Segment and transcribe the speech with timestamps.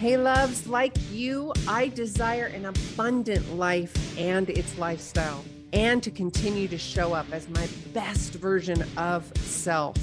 [0.00, 6.68] Hey, loves, like you, I desire an abundant life and its lifestyle, and to continue
[6.68, 9.98] to show up as my best version of self,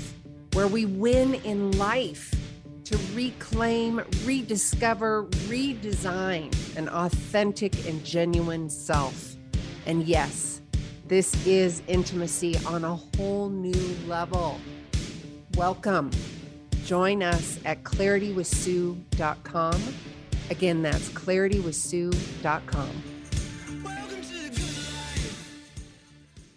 [0.54, 2.32] where we win in life
[2.84, 9.36] to reclaim, rediscover, redesign an authentic and genuine self.
[9.88, 10.62] And yes,
[11.08, 14.60] this is intimacy on a whole new level.
[15.56, 16.12] Welcome.
[16.88, 19.82] Join us at claritywithsue.com.
[20.50, 23.04] Again, that's claritywithsue.com.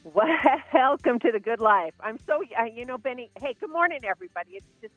[0.05, 1.95] Welcome to the good life.
[1.98, 3.33] I'm so, uh, you know, Benny.
[3.41, 4.52] Hey, good morning, everybody.
[4.52, 4.95] It's just,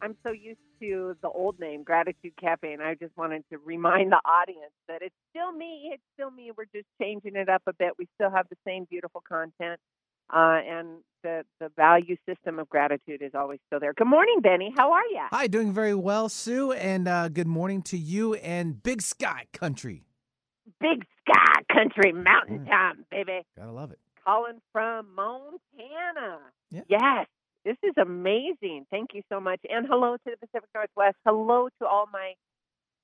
[0.00, 4.12] I'm so used to the old name, Gratitude Cafe, and I just wanted to remind
[4.12, 5.90] the audience that it's still me.
[5.92, 6.52] It's still me.
[6.56, 7.94] We're just changing it up a bit.
[7.98, 9.80] We still have the same beautiful content
[10.30, 10.88] uh, and
[11.22, 13.92] the the value system of gratitude is always still there.
[13.92, 14.72] Good morning, Benny.
[14.76, 15.22] How are you?
[15.32, 20.04] Hi, doing very well, Sue, and uh, good morning to you and Big Sky Country.
[20.80, 22.68] Big Sky Country, Mountain Mm.
[22.68, 23.40] Time, baby.
[23.56, 23.98] Gotta love it.
[24.24, 26.38] Calling from Montana.
[26.70, 26.82] Yeah.
[26.88, 27.26] Yes,
[27.64, 28.86] this is amazing.
[28.90, 29.60] Thank you so much.
[29.68, 31.16] And hello to the Pacific Northwest.
[31.26, 32.34] Hello to all my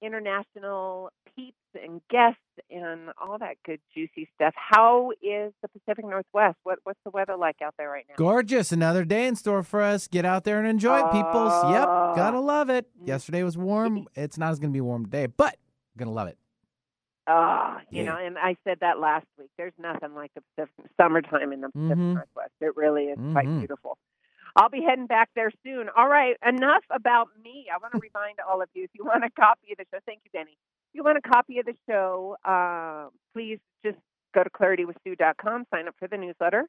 [0.02, 2.38] international peeps and guests
[2.70, 4.54] and all that good juicy stuff.
[4.56, 6.56] How is the Pacific Northwest?
[6.62, 8.14] What what's the weather like out there right now?
[8.16, 8.70] Gorgeous.
[8.72, 10.06] Another day in store for us.
[10.06, 11.52] Get out there and enjoy it, peoples.
[11.70, 12.14] Yep, Ah.
[12.14, 12.86] gotta love it.
[13.02, 13.08] Mm.
[13.08, 14.06] Yesterday was warm.
[14.14, 15.56] It's not as gonna be warm today, but
[15.96, 16.38] gonna love it.
[17.26, 18.10] Oh, you Yeah.
[18.12, 19.48] know, and I said that last week.
[19.56, 22.14] There's nothing like the Pacific, summertime in the Pacific Mhm.
[22.14, 22.52] Northwest.
[22.60, 23.60] It really is quite Mhm.
[23.60, 23.96] beautiful.
[24.56, 25.88] I'll be heading back there soon.
[25.96, 27.66] All right, enough about me.
[27.72, 30.00] I want to remind all of you if you want a copy of the show,
[30.06, 30.52] thank you, Denny.
[30.52, 33.98] If you want a copy of the show, uh, please just
[34.34, 36.66] go to claritywithsue.com, sign up for the newsletter.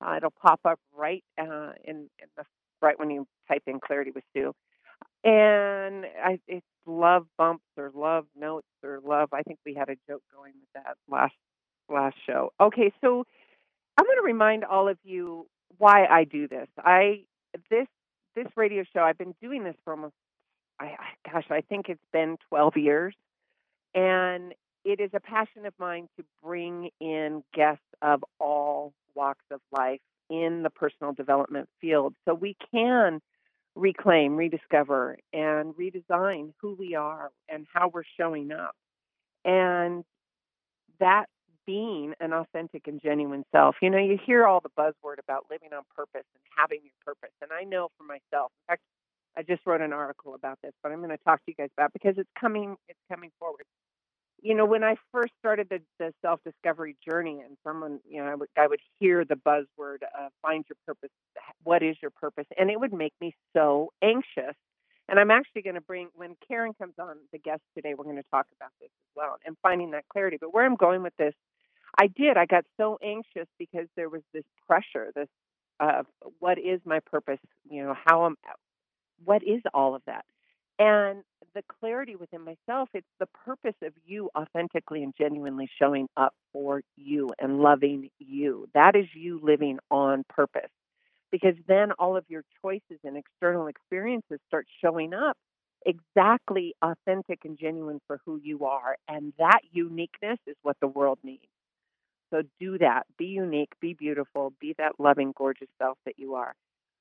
[0.00, 2.44] Uh, it'll pop up right uh, in, in the
[2.82, 4.52] right when you type in Clarity with Sue.
[5.24, 9.30] And I, it's love bumps or love notes or love.
[9.32, 11.34] I think we had a joke going with that last
[11.88, 12.52] last show.
[12.60, 13.24] Okay, so
[13.96, 15.46] I'm going to remind all of you
[15.78, 16.68] why I do this.
[16.78, 17.24] I
[17.70, 17.86] this
[18.34, 19.00] this radio show.
[19.00, 20.14] I've been doing this for almost.
[20.78, 20.94] I,
[21.30, 23.14] gosh, I think it's been 12 years,
[23.94, 24.52] and
[24.84, 30.00] it is a passion of mine to bring in guests of all walks of life
[30.28, 33.20] in the personal development field, so we can
[33.74, 38.74] reclaim, rediscover, and redesign who we are and how we're showing up.
[39.44, 40.04] And
[40.98, 41.26] that
[41.66, 43.76] being an authentic and genuine self.
[43.82, 47.34] You know, you hear all the buzzword about living on purpose and having your purpose.
[47.42, 48.82] And I know for myself, in fact,
[49.36, 51.68] I just wrote an article about this, but I'm going to talk to you guys
[51.76, 53.64] about it because it's coming it's coming forward.
[54.42, 58.30] You know, when I first started the, the self discovery journey, and someone, you know,
[58.30, 61.10] I would I would hear the buzzword uh, "find your purpose."
[61.64, 62.46] What is your purpose?
[62.58, 64.54] And it would make me so anxious.
[65.08, 67.94] And I'm actually going to bring when Karen comes on the guest today.
[67.94, 70.36] We're going to talk about this as well and finding that clarity.
[70.40, 71.34] But where I'm going with this,
[71.98, 72.36] I did.
[72.36, 75.12] I got so anxious because there was this pressure.
[75.14, 75.28] This
[75.80, 76.02] uh,
[76.40, 77.40] what is my purpose?
[77.70, 78.36] You know, how am
[79.24, 80.24] what is all of that?
[80.78, 81.22] And
[81.54, 86.82] the clarity within myself, it's the purpose of you authentically and genuinely showing up for
[86.96, 88.68] you and loving you.
[88.74, 90.70] That is you living on purpose.
[91.32, 95.36] Because then all of your choices and external experiences start showing up
[95.86, 98.96] exactly authentic and genuine for who you are.
[99.08, 101.42] And that uniqueness is what the world needs.
[102.30, 103.04] So do that.
[103.18, 106.54] Be unique, be beautiful, be that loving, gorgeous self that you are.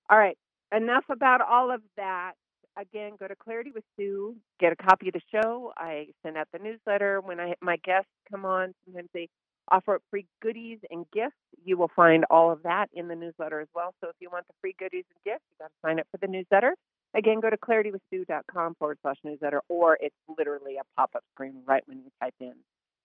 [0.10, 0.38] All right,
[0.76, 2.34] enough about all of that.
[2.78, 5.72] Again, go to Clarity with Sue, get a copy of the show.
[5.78, 7.22] I send out the newsletter.
[7.22, 9.30] When I my guests come on, sometimes they
[9.72, 11.36] offer up free goodies and gifts.
[11.64, 13.94] You will find all of that in the newsletter as well.
[14.02, 16.18] So if you want the free goodies and gifts, you got to sign up for
[16.18, 16.76] the newsletter.
[17.16, 21.84] Again, go to claritywithsue.com forward slash newsletter, or it's literally a pop up screen right
[21.86, 22.54] when you type in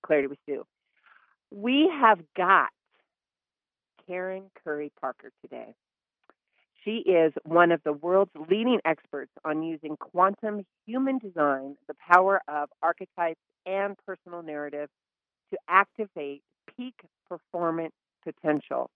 [0.04, 0.64] Clarity with Sue.
[1.50, 2.70] We have got
[4.06, 5.74] Karen Curry Parker today.
[6.84, 12.40] She is one of the world's leading experts on using quantum human design, the power
[12.48, 14.88] of archetypes and personal narrative
[15.50, 16.42] to activate
[16.76, 16.94] peak
[17.28, 17.92] performance
[18.24, 18.90] potential.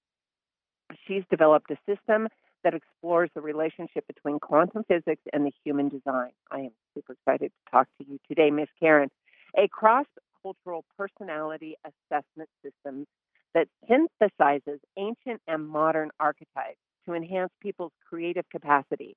[1.07, 2.29] She's developed a system
[2.63, 6.31] that explores the relationship between quantum physics and the human design.
[6.51, 9.11] I am super excited to talk to you today, Miss Karen.
[9.57, 10.07] A cross
[10.45, 13.07] cultural personality assessment system
[13.55, 19.17] that synthesizes ancient and modern archetypes to enhance people's creative capacity.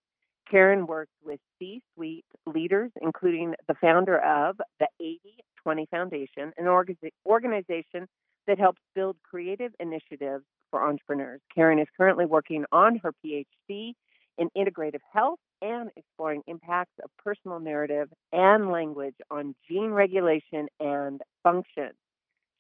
[0.50, 5.19] Karen works with C suite leaders, including the founder of the 80
[5.63, 6.95] 20 Foundation, an orga-
[7.25, 8.07] organization
[8.47, 11.41] that helps build creative initiatives for entrepreneurs.
[11.53, 13.94] Karen is currently working on her PhD
[14.38, 21.21] in integrative health and exploring impacts of personal narrative and language on gene regulation and
[21.44, 21.92] function.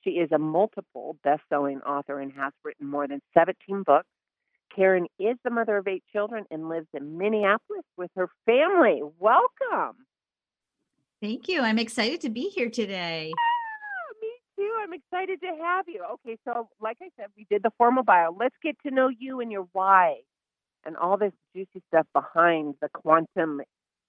[0.03, 4.07] She is a multiple best-selling author and has written more than 17 books.
[4.75, 9.01] Karen is the mother of eight children and lives in Minneapolis with her family.
[9.19, 9.95] Welcome.
[11.21, 11.61] Thank you.
[11.61, 13.31] I'm excited to be here today.
[13.35, 14.73] Ah, me too.
[14.81, 16.03] I'm excited to have you.
[16.13, 18.35] Okay, so like I said, we did the formal bio.
[18.37, 20.17] Let's get to know you and your why
[20.85, 23.61] and all this juicy stuff behind the quantum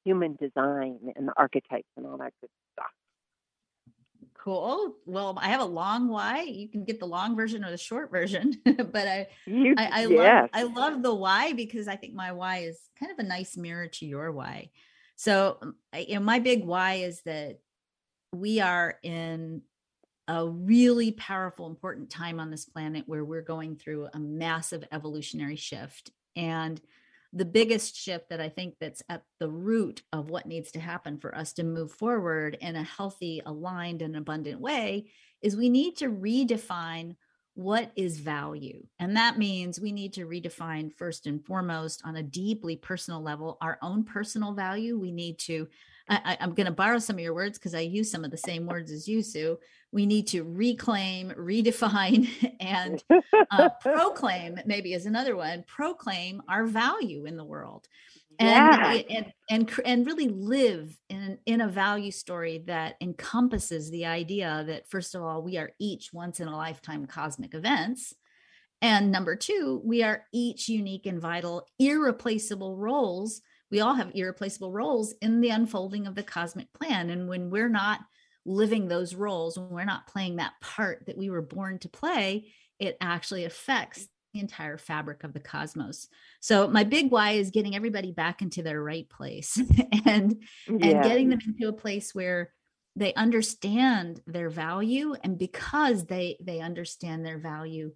[0.04, 2.90] human design and the archetypes and all that good stuff.
[4.34, 4.94] Cool.
[5.04, 6.42] Well, I have a long why.
[6.42, 10.06] You can get the long version or the short version, but I, You, I, I
[10.06, 10.14] yes.
[10.14, 13.56] love, I love the why because I think my why is kind of a nice
[13.56, 14.70] mirror to your why.
[15.16, 17.58] So, um, you know, my big why is that
[18.32, 19.62] we are in
[20.28, 25.56] a really powerful, important time on this planet where we're going through a massive evolutionary
[25.56, 26.12] shift.
[26.36, 26.80] And
[27.32, 31.18] the biggest shift that I think that's at the root of what needs to happen
[31.18, 35.10] for us to move forward in a healthy, aligned, and abundant way
[35.42, 37.16] is we need to redefine
[37.54, 38.86] what is value.
[39.00, 43.58] And that means we need to redefine first and foremost on a deeply personal level
[43.60, 44.98] our own personal value.
[44.98, 45.68] We need to,
[46.08, 48.36] I, am going to borrow some of your words because I use some of the
[48.36, 49.58] same words as you, Sue.
[49.92, 52.28] We need to reclaim, redefine,
[52.60, 53.02] and
[53.50, 57.86] uh, proclaim, maybe is another one, proclaim our value in the world.
[58.40, 59.02] And, Yeah.
[59.10, 64.88] and and and really live in in a value story that encompasses the idea that
[64.88, 68.14] first of all we are each once in a lifetime cosmic events
[68.80, 74.72] and number two we are each unique and vital irreplaceable roles we all have irreplaceable
[74.72, 77.10] roles in the unfolding of the cosmic plan.
[77.10, 78.00] And when we're not
[78.48, 82.50] living those roles when we're not playing that part that we were born to play
[82.78, 86.08] it actually affects the entire fabric of the cosmos.
[86.40, 89.60] So my big why is getting everybody back into their right place
[90.06, 92.52] and and getting them into a place where
[92.94, 95.14] they understand their value.
[95.22, 97.92] And because they they understand their value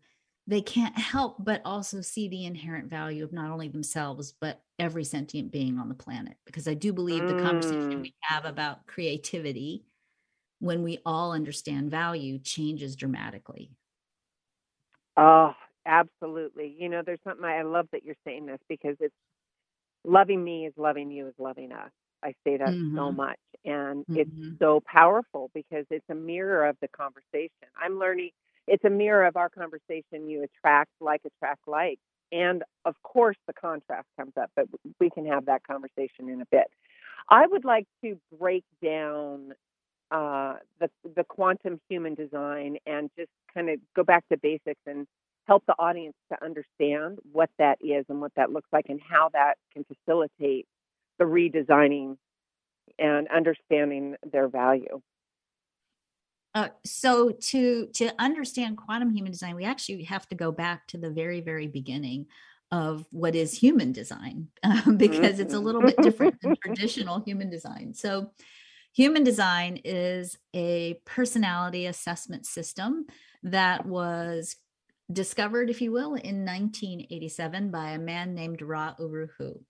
[0.49, 5.05] they can't help but also see the inherent value of not only themselves but every
[5.05, 8.03] sentient being on the planet because i do believe the conversation Mm.
[8.03, 9.85] we have about creativity
[10.61, 13.73] when we all understand value changes dramatically
[15.17, 15.53] Oh,
[15.87, 16.75] absolutely.
[16.79, 19.15] You know, there's something I love that you're saying this because it's
[20.05, 21.91] loving me is loving you is loving us.
[22.25, 23.13] I say that so Mhm.
[23.13, 23.39] much.
[23.65, 24.59] And it's Mhm.
[24.61, 27.69] so powerful because it's a mirror of the conversation.
[27.81, 28.31] I'm learning
[28.69, 30.29] it's a mirror of our conversation.
[30.29, 31.99] You attract like attract like.
[32.33, 34.67] And of course the contrast comes up, but
[35.01, 36.67] we can have that conversation in a bit.
[37.31, 39.53] I would like to break down
[40.11, 45.07] uh, the the quantum human design and just kind of go back to basics and
[45.47, 49.29] help the audience to understand what that is and what that looks like and how
[49.33, 50.67] that can facilitate
[51.19, 52.17] the redesigning
[52.99, 55.01] and understanding their value.
[56.55, 60.99] Uh, so to to understand quantum human design, we actually have to go back to
[60.99, 62.27] the very very beginning
[62.71, 67.51] of what is human design um, because it's a little bit different than traditional human
[67.51, 67.95] design.
[67.95, 68.33] So
[68.95, 73.07] human design is a personality assessment system
[73.43, 74.57] that was
[75.13, 79.61] discovered, if you will, in 1987 by a man named Ra Uru Hu.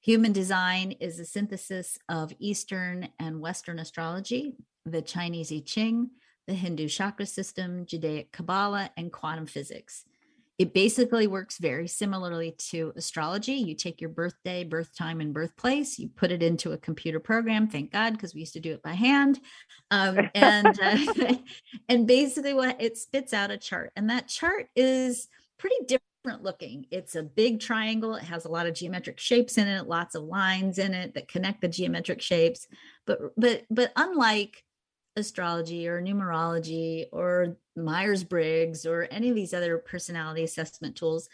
[0.00, 4.54] Human design is a synthesis of Eastern and Western astrology,
[4.84, 6.10] the Chinese I Ching,
[6.46, 10.04] the Hindu chakra system, Judaic Kabbalah, and quantum physics.
[10.58, 13.54] It basically works very similarly to astrology.
[13.54, 17.68] You take your birthday, birth time, and birthplace, you put it into a computer program.
[17.68, 19.38] Thank God, because we used to do it by hand.
[19.90, 21.34] Um, and uh,
[21.88, 26.86] and basically, what it spits out a chart, and that chart is pretty different looking.
[26.90, 28.14] It's a big triangle.
[28.14, 31.28] It has a lot of geometric shapes in it, lots of lines in it that
[31.28, 32.66] connect the geometric shapes.
[33.06, 34.64] But but but unlike
[35.16, 41.28] astrology or numerology or Myers Briggs or any of these other personality assessment tools,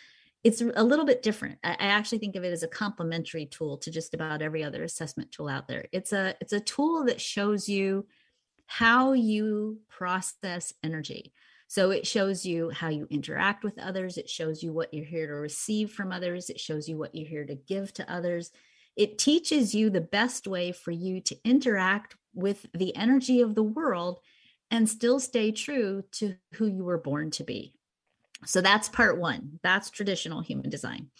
[0.44, 1.58] it's a little bit different.
[1.62, 5.30] I, actually think of it as a complementary tool to just about every other assessment
[5.30, 5.86] tool out there.
[5.92, 8.06] It's a it's a tool that shows you
[8.66, 11.32] how you process energy.
[11.68, 14.18] So it shows you how you interact with others.
[14.18, 16.50] It shows you what you're here to receive from others.
[16.50, 18.50] It shows you what you're here to give to others.
[18.96, 23.62] It teaches you the best way for you to interact with the energy of the
[23.62, 24.20] world
[24.70, 27.74] and still stay true to who you were born to be.
[28.44, 29.60] So that's part one.
[29.62, 31.10] That's traditional human design.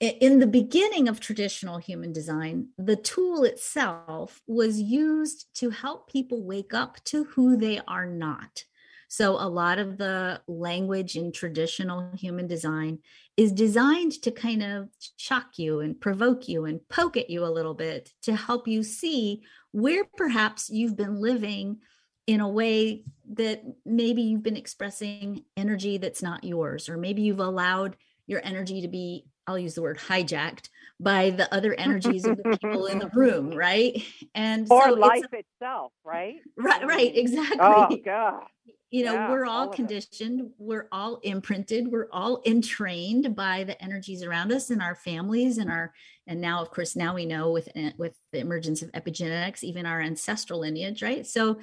[0.00, 6.44] In the beginning of traditional human design, the tool itself was used to help people
[6.44, 8.64] wake up to who they are not.
[9.08, 13.00] So a lot of the language in traditional human design
[13.38, 17.46] is designed to kind of shock you and provoke you and poke at you a
[17.46, 19.40] little bit to help you see
[19.70, 21.78] where perhaps you've been living
[22.26, 23.04] in a way
[23.34, 28.82] that maybe you've been expressing energy that's not yours, or maybe you've allowed your energy
[28.82, 30.68] to be, I'll use the word hijacked
[30.98, 34.02] by the other energies of the people in the room, right?
[34.34, 36.40] And or so life itself, right?
[36.56, 37.58] Right, right, exactly.
[37.60, 38.42] Oh God.
[38.90, 43.80] You know, yeah, we're all, all conditioned, we're all imprinted, we're all entrained by the
[43.82, 45.92] energies around us and our families and our
[46.26, 49.84] and now of course now we know with eh, with the emergence of epigenetics, even
[49.84, 51.26] our ancestral lineage, right?
[51.26, 51.58] So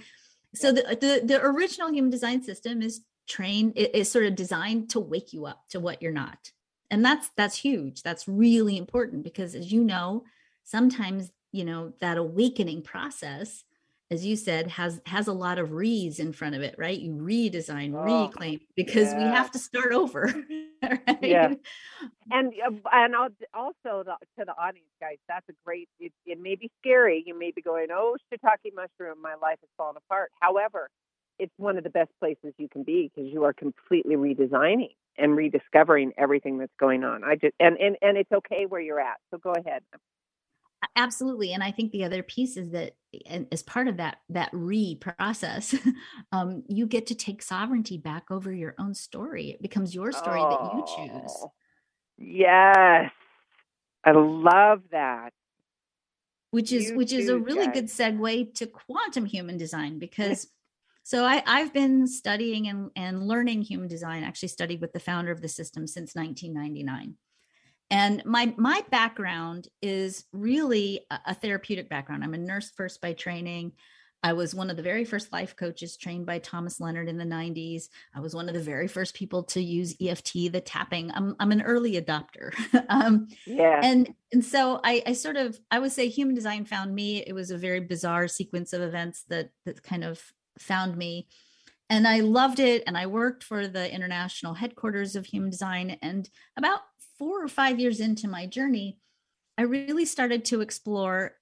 [0.53, 4.99] so the the, the original human design system is trained is sort of designed to
[4.99, 6.51] wake you up to what you're not.
[6.91, 8.03] And that's that's huge.
[8.03, 10.25] That's really important because as you know
[10.63, 13.63] sometimes you know that awakening process
[14.11, 17.13] as you said has has a lot of re's in front of it right you
[17.13, 19.17] redesign oh, reclaim because yeah.
[19.17, 20.33] we have to start over
[20.83, 21.17] right?
[21.21, 21.53] yeah
[22.31, 26.39] and uh, and I'll also the, to the audience guys that's a great it, it
[26.39, 30.31] may be scary you may be going oh shiitake mushroom my life has fallen apart
[30.39, 30.89] however
[31.39, 35.35] it's one of the best places you can be because you are completely redesigning and
[35.35, 37.23] rediscovering everything that's going on.
[37.23, 39.17] I just and and and it's okay where you're at.
[39.31, 39.83] So go ahead.
[40.95, 42.93] Absolutely, and I think the other piece is that,
[43.25, 45.75] and as part of that that re process,
[46.31, 49.51] um, you get to take sovereignty back over your own story.
[49.51, 51.31] It becomes your story oh, that you choose.
[51.39, 51.51] Oh,
[52.17, 53.11] yes,
[54.03, 55.31] I love that.
[56.51, 60.47] Which is you which is a really good segue to quantum human design because
[61.05, 65.31] so I, have been studying and, and learning human design, actually studied with the founder
[65.31, 67.15] of the system since 1999.
[67.91, 72.23] And my my background is really a, a therapeutic background.
[72.23, 73.73] I'm a nurse first by training.
[74.25, 77.23] I was one of the very first life coaches trained by Thomas Leonard in the
[77.23, 77.89] 90s.
[78.15, 81.11] I was one of the very first people to use EFT, the tapping.
[81.11, 82.51] I'm, I'm an early adopter.
[82.89, 83.79] um, yeah.
[83.83, 87.17] And, and so I, I sort of, I would say human design found me.
[87.17, 90.19] It was a very bizarre sequence of events that, that kind of
[90.57, 91.27] found me
[91.89, 92.83] and I loved it.
[92.87, 95.97] And I worked for the international headquarters of human design.
[96.01, 96.79] And about
[97.17, 98.97] four or five years into my journey,
[99.57, 101.33] I really started to explore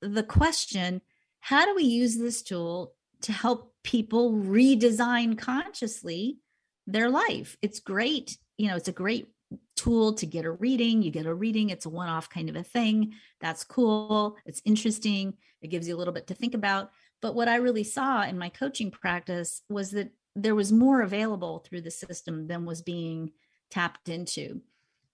[0.00, 1.02] the question
[1.40, 6.38] how do we use this tool to help people redesign consciously
[6.86, 7.56] their life?
[7.60, 8.38] It's great.
[8.56, 9.28] You know, it's a great
[9.76, 11.02] tool to get a reading.
[11.02, 13.14] You get a reading, it's a one off kind of a thing.
[13.40, 14.36] That's cool.
[14.46, 15.34] It's interesting.
[15.60, 16.92] It gives you a little bit to think about.
[17.20, 21.58] But what I really saw in my coaching practice was that there was more available
[21.58, 23.32] through the system than was being
[23.70, 24.60] tapped into.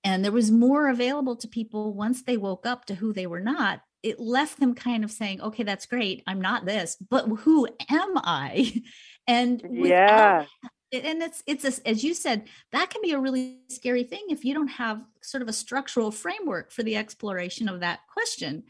[0.09, 3.41] And there was more available to people once they woke up to who they were
[3.41, 3.83] not.
[4.03, 6.23] It left them kind of saying, okay, that's great.
[6.27, 8.73] I'm not this, but who am I?
[9.31, 10.47] And yeah.
[10.91, 14.43] and it's it's a, as you said that can be a really scary thing if
[14.43, 18.63] you don't have sort of a structural framework for the exploration of that question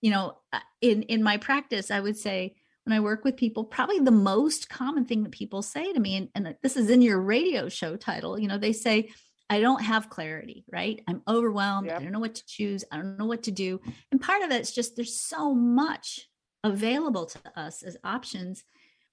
[0.00, 2.54] you know uh, in in my practice i would say
[2.86, 6.16] when I work with people, probably the most common thing that people say to me,
[6.16, 9.10] and, and this is in your radio show title, you know, they say,
[9.48, 11.02] I don't have clarity, right?
[11.06, 11.86] I'm overwhelmed.
[11.86, 12.00] Yep.
[12.00, 12.84] I don't know what to choose.
[12.90, 13.80] I don't know what to do.
[14.10, 16.28] And part of it's just there's so much
[16.64, 18.64] available to us as options.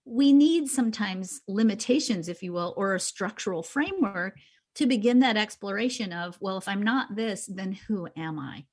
[0.06, 4.38] We need sometimes limitations, if you will, or a structural framework
[4.76, 8.66] to begin that exploration of, well, if I'm not this, then who am I?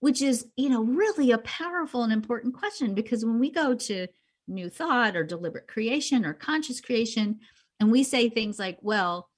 [0.00, 4.06] Which is, you know, really a powerful and important question because when we go to
[4.48, 7.40] new thought or deliberate creation or conscious creation
[7.80, 9.28] and we say things like well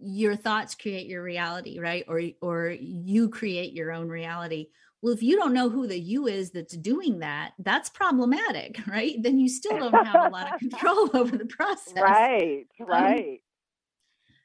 [0.00, 2.04] your thoughts create your reality right?
[2.08, 4.68] Or or you create your own reality.
[5.02, 9.14] Well if you don't know who the you is that's doing that that's problematic right?
[9.22, 11.94] Then you still don't have a lot of control over the process.
[11.96, 13.28] Right um, right.
[13.28, 13.38] um,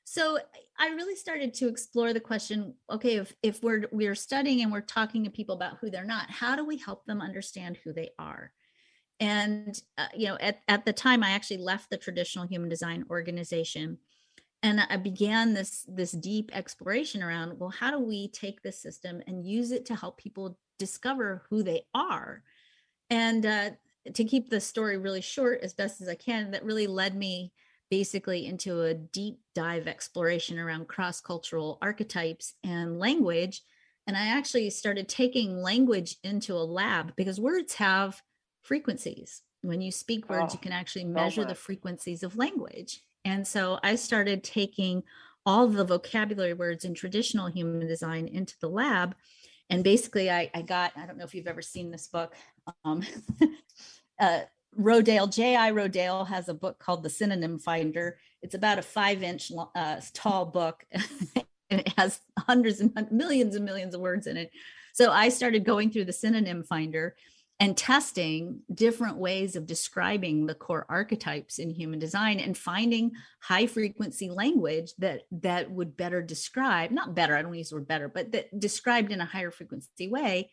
[0.03, 0.39] so
[0.79, 4.81] i really started to explore the question okay if if we're we're studying and we're
[4.81, 8.09] talking to people about who they're not how do we help them understand who they
[8.17, 8.51] are?
[9.19, 13.05] And uh, you know at, at the time i actually left the traditional human design
[13.09, 13.99] organization
[14.63, 19.21] and i began this this deep exploration around well how do we take this system
[19.27, 22.43] and use it to help people discover who they are
[23.09, 23.69] and uh,
[24.13, 27.51] to keep the story really short as best as i can that really led me
[27.89, 33.61] basically into a deep dive exploration around cross-cultural archetypes and language
[34.07, 38.21] and i actually started taking language into a lab because words have
[38.61, 39.41] frequencies.
[39.61, 43.01] When you speak words, oh, you can actually measure the frequencies of language.
[43.25, 45.03] And so I started taking
[45.45, 49.15] all the vocabulary words in traditional human design into the lab.
[49.69, 52.35] And basically, I, I got, I don't know if you've ever seen this book,
[52.83, 53.03] um,
[54.19, 54.41] uh,
[54.79, 55.71] Rodale, J.I.
[55.71, 58.17] Rodale has a book called The Synonym Finder.
[58.41, 60.85] It's about a five inch uh, tall book
[61.71, 64.51] and it has hundreds and millions and millions of words in it.
[64.93, 67.15] So I started going through the Synonym Finder
[67.61, 73.67] and testing different ways of describing the core archetypes in human design and finding high
[73.67, 78.09] frequency language that that would better describe not better i don't use the word better
[78.09, 80.49] but that described in a higher frequency way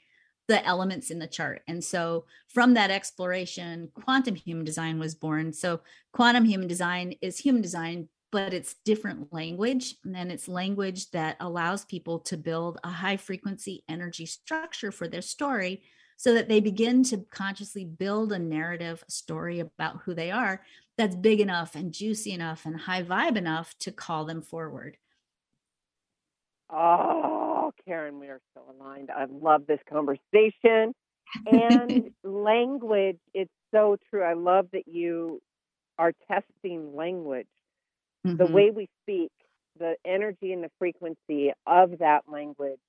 [0.48, 1.60] the elements in the chart.
[1.68, 5.52] And so from that exploration quantum human design was born.
[5.52, 5.80] So
[6.14, 11.84] quantum human design is human design but it's different language and it's language that allows
[11.84, 15.82] people to build a high frequency energy structure for their story
[16.18, 20.60] so that they begin to consciously build a narrative a story about who they are
[20.98, 24.96] that's big enough and juicy enough and high vibe enough to call them forward.
[26.70, 29.10] Oh, Karen, we are so aligned.
[29.10, 30.92] I love this conversation.
[31.46, 34.24] And language, it's so true.
[34.24, 35.40] I love that you
[35.98, 37.46] are testing language,
[38.26, 38.36] mm-hmm.
[38.36, 39.30] the way we speak,
[39.78, 42.80] the energy and the frequency of that language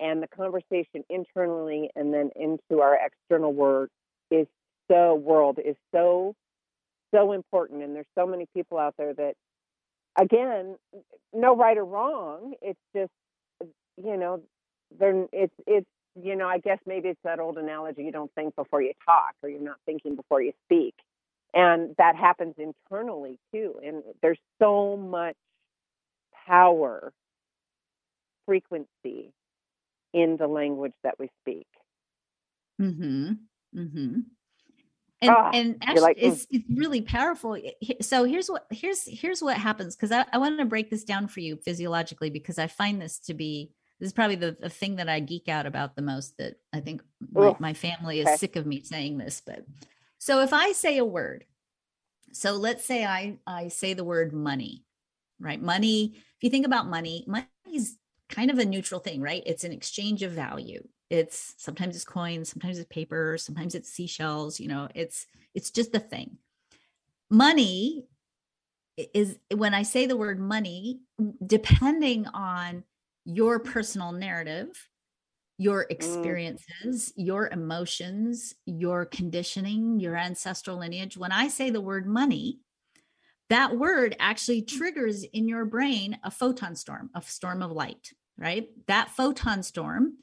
[0.00, 3.88] and the conversation internally and then into our external world
[4.30, 4.46] is
[4.90, 6.34] so world is so
[7.14, 9.34] so important and there's so many people out there that
[10.20, 10.76] again
[11.34, 13.12] no right or wrong it's just
[14.02, 14.42] you know
[14.98, 15.86] there it's it's
[16.22, 19.34] you know i guess maybe it's that old analogy you don't think before you talk
[19.42, 20.94] or you're not thinking before you speak
[21.54, 25.36] and that happens internally too and there's so much
[26.46, 27.12] power
[28.46, 29.32] frequency
[30.12, 31.66] in the language that we speak.
[32.80, 33.32] Mm-hmm.
[33.76, 34.20] Mm-hmm.
[35.20, 36.32] And, ah, and actually like, mm.
[36.32, 37.56] it's, it's really powerful.
[38.00, 41.26] So here's what here's here's what happens because I, I want to break this down
[41.26, 44.96] for you physiologically because I find this to be this is probably the, the thing
[44.96, 48.36] that I geek out about the most that I think my, my family is okay.
[48.36, 49.42] sick of me saying this.
[49.44, 49.64] But
[50.18, 51.44] so if I say a word,
[52.32, 54.84] so let's say I I say the word money,
[55.40, 55.60] right?
[55.60, 57.96] Money, if you think about money, money is
[58.28, 59.42] kind of a neutral thing, right?
[59.46, 60.86] It's an exchange of value.
[61.10, 65.94] It's sometimes it's coins, sometimes it's paper, sometimes it's seashells, you know, it's it's just
[65.94, 66.36] a thing.
[67.30, 68.04] Money
[69.14, 71.00] is when I say the word money,
[71.44, 72.84] depending on
[73.24, 74.88] your personal narrative,
[75.56, 75.90] your mm.
[75.90, 77.12] experiences, mm.
[77.16, 81.16] your emotions, your conditioning, your ancestral lineage.
[81.16, 82.60] When I say the word money,
[83.50, 88.68] that word actually triggers in your brain a photon storm, a storm of light right?
[88.86, 90.18] That photon storm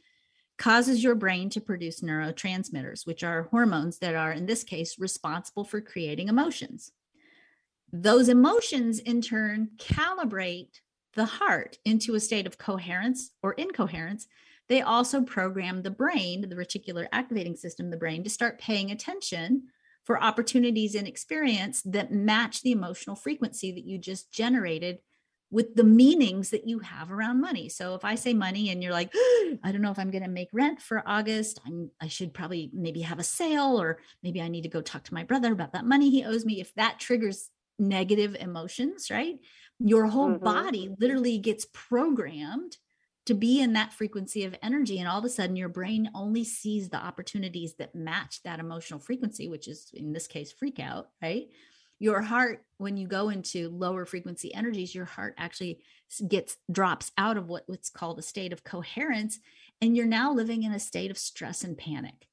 [0.58, 5.66] causes your brain to produce neurotransmitters, which are hormones that are, in this case, responsible
[5.66, 6.92] for creating emotions.
[7.92, 10.80] Those emotions, in turn, calibrate
[11.14, 14.28] the heart into a state of coherence or incoherence.
[14.68, 19.64] They also program the brain, the reticular activating system, the brain, to start paying attention
[20.04, 25.00] for opportunities and experience that match the emotional frequency that you just generated
[25.52, 27.70] with the meanings that you have around money.
[27.70, 29.14] So if I say money and you're like,
[29.64, 32.72] I don't know if I'm going to make rent for August, I'm, I should probably
[32.74, 35.74] maybe have a sale or maybe I need to go talk to my brother about
[35.74, 36.60] that money he owes me.
[36.60, 39.36] If that triggers negative emotions, right?
[39.80, 40.44] Your whole mm-hmm.
[40.44, 42.78] body literally gets programmed
[43.26, 45.00] to be in that frequency of energy.
[45.00, 49.00] And all of a sudden, your brain only sees the opportunities that match that emotional
[49.00, 51.48] frequency, which is in this case, freak out, right?
[52.00, 55.80] Your heart when you go into lower frequency energies your heart actually
[56.28, 59.40] gets drops out of what, what's called a state of coherence
[59.82, 62.28] and you're now living in a state of stress and panic.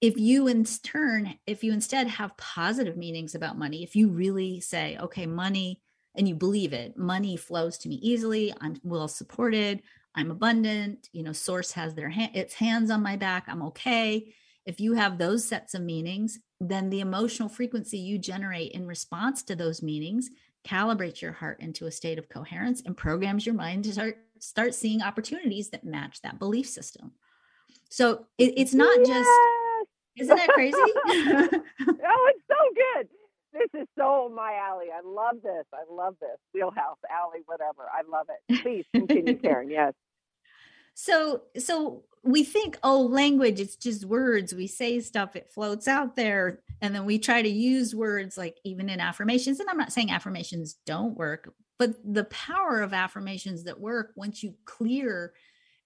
[0.00, 4.60] If you in turn if you instead have positive meanings about money if you really
[4.60, 5.80] say okay money
[6.14, 9.82] and you believe it money flows to me easily i'm well supported
[10.14, 14.34] i'm abundant you know source has their hand its hands on my back i'm okay
[14.66, 19.42] if you have those sets of meanings then the emotional frequency you generate in response
[19.42, 20.30] to those meanings
[20.66, 24.74] calibrates your heart into a state of coherence and programs your mind to start start
[24.74, 27.12] seeing opportunities that match that belief system.
[27.88, 29.08] So it, it's not yes.
[29.08, 29.30] just
[30.16, 30.76] isn't that crazy?
[32.08, 33.08] Oh it's so good!
[33.52, 34.86] This is so my alley.
[34.92, 35.64] I love this.
[35.72, 36.38] I love this.
[36.52, 37.88] Wheelhouse alley whatever.
[37.92, 38.62] I love it.
[38.62, 39.70] Please continue karen.
[39.70, 39.94] Yes
[40.98, 44.54] so so we think oh language it's just words.
[44.54, 48.56] We say stuff it floats out there and then we try to use words like
[48.64, 53.64] even in affirmations and i'm not saying affirmations don't work but the power of affirmations
[53.64, 55.32] that work once you clear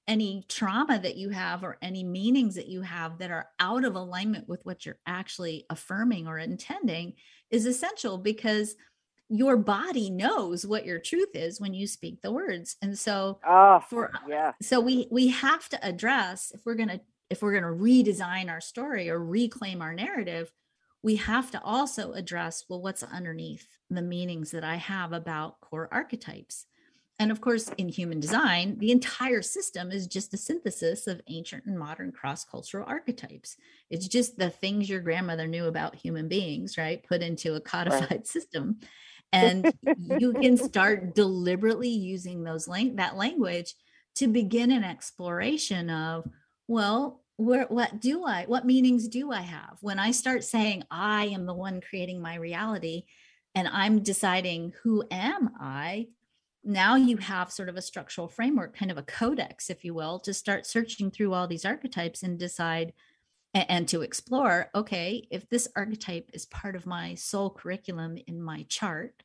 [0.09, 3.95] any trauma that you have or any meanings that you have that are out of
[3.95, 7.13] alignment with what you're actually affirming or intending
[7.51, 8.75] is essential because
[9.33, 13.81] your body knows what your truth is when you speak the words and so oh,
[13.89, 17.63] for yeah so we we have to address if we're going to if we're going
[17.63, 20.51] to redesign our story or reclaim our narrative
[21.03, 25.89] we have to also address well, what's underneath the meanings that I have about core
[25.91, 26.67] archetypes?
[27.19, 31.67] And of course, in human design, the entire system is just a synthesis of ancient
[31.67, 33.57] and modern cross cultural archetypes.
[33.91, 37.03] It's just the things your grandmother knew about human beings, right?
[37.07, 38.27] Put into a codified right.
[38.27, 38.81] system.
[39.33, 39.73] And
[40.19, 43.75] you can start deliberately using those lang- that language
[44.17, 46.29] to begin an exploration of,
[46.67, 49.79] well, where, what do I, what meanings do I have?
[49.81, 53.05] When I start saying I am the one creating my reality
[53.55, 56.09] and I'm deciding who am I,
[56.63, 60.19] now you have sort of a structural framework, kind of a codex, if you will,
[60.21, 62.93] to start searching through all these archetypes and decide
[63.53, 68.65] and, to explore okay, if this archetype is part of my soul curriculum in my
[68.69, 69.23] chart,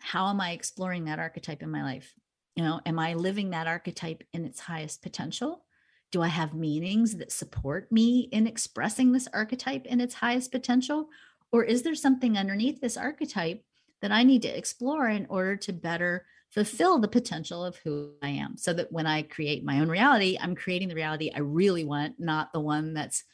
[0.00, 2.14] how am I exploring that archetype in my life?
[2.56, 5.64] You know, am I living that archetype in its highest potential?
[6.10, 11.08] Do I have meanings that support me in expressing this archetype in its highest potential?
[11.52, 13.62] Or is there something underneath this archetype
[14.00, 18.28] that I need to explore in order to better fulfill the potential of who I
[18.28, 18.56] am.
[18.56, 22.16] So that when I create my own reality, I'm creating the reality I really want,
[22.18, 23.24] not the one that's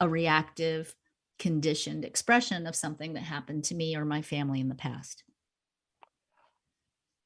[0.00, 0.94] a reactive,
[1.38, 5.24] conditioned expression of something that happened to me or my family in the past.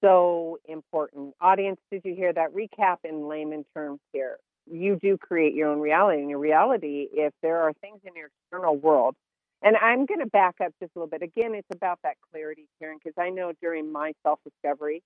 [0.03, 1.35] So important.
[1.41, 2.53] Audience, did you hear that?
[2.53, 4.39] Recap in layman terms here.
[4.71, 6.21] You do create your own reality.
[6.21, 9.15] And your reality, if there are things in your external world
[9.63, 11.23] and I'm going to back up just a little bit.
[11.23, 15.03] Again, it's about that clarity, Karen, because I know during my self discovery,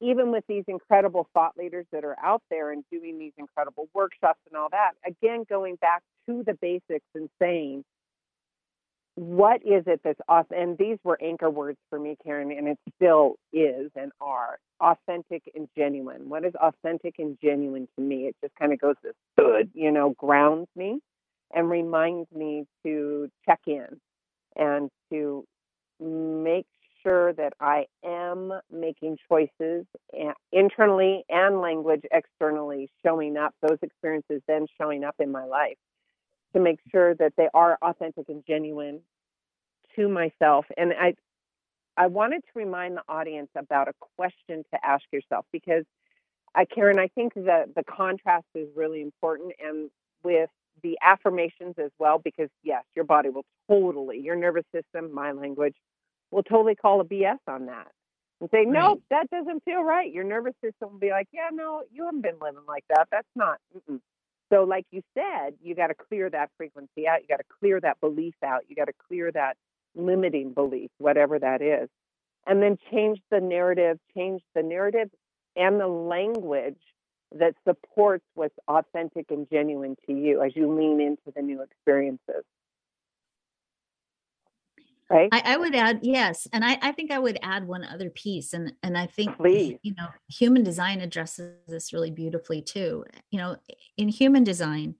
[0.00, 4.40] even with these incredible thought leaders that are out there and doing these incredible workshops
[4.48, 7.84] and all that, again, going back to the basics and saying,
[9.16, 10.46] what is it that's off?
[10.50, 15.42] And these were anchor words for me, Karen, and it still is and are authentic
[15.56, 16.28] and genuine.
[16.28, 18.26] What is authentic and genuine to me?
[18.26, 21.00] It just kind of goes this good, you know, grounds me
[21.52, 23.88] and reminds me to check in
[24.54, 25.44] and to
[26.00, 26.66] make
[27.08, 29.86] sure that I am making choices
[30.52, 35.76] internally and language externally showing up, those experiences then showing up in my life
[36.54, 39.00] to make sure that they are authentic and genuine
[39.96, 40.66] to myself.
[40.76, 41.14] And I
[41.96, 45.84] I wanted to remind the audience about a question to ask yourself because
[46.74, 49.52] Karen, I think that the contrast is really important.
[49.64, 49.90] And
[50.22, 50.50] with
[50.82, 55.74] the affirmations as well, because yes, your body will totally, your nervous system, my language,
[56.30, 57.88] will totally call a BS on that
[58.40, 59.28] and say, nope, right.
[59.30, 60.12] that doesn't feel right.
[60.12, 63.08] Your nervous system will be like, yeah, no, you haven't been living like that.
[63.10, 63.58] That's not.
[63.76, 64.00] Mm-mm.
[64.52, 67.20] So, like you said, you got to clear that frequency out.
[67.20, 68.62] You got to clear that belief out.
[68.68, 69.56] You got to clear that
[69.94, 71.88] limiting belief, whatever that is.
[72.46, 75.10] And then change the narrative, change the narrative
[75.54, 76.80] and the language
[77.32, 82.44] that supports what's authentic and genuine to you as you lean into the new experiences.
[85.10, 85.30] Right?
[85.32, 88.52] I, I would add yes, and I, I, think I would add one other piece,
[88.52, 89.78] and and I think Please.
[89.82, 93.04] you know human design addresses this really beautifully too.
[93.30, 93.56] You know,
[93.96, 94.96] in human design,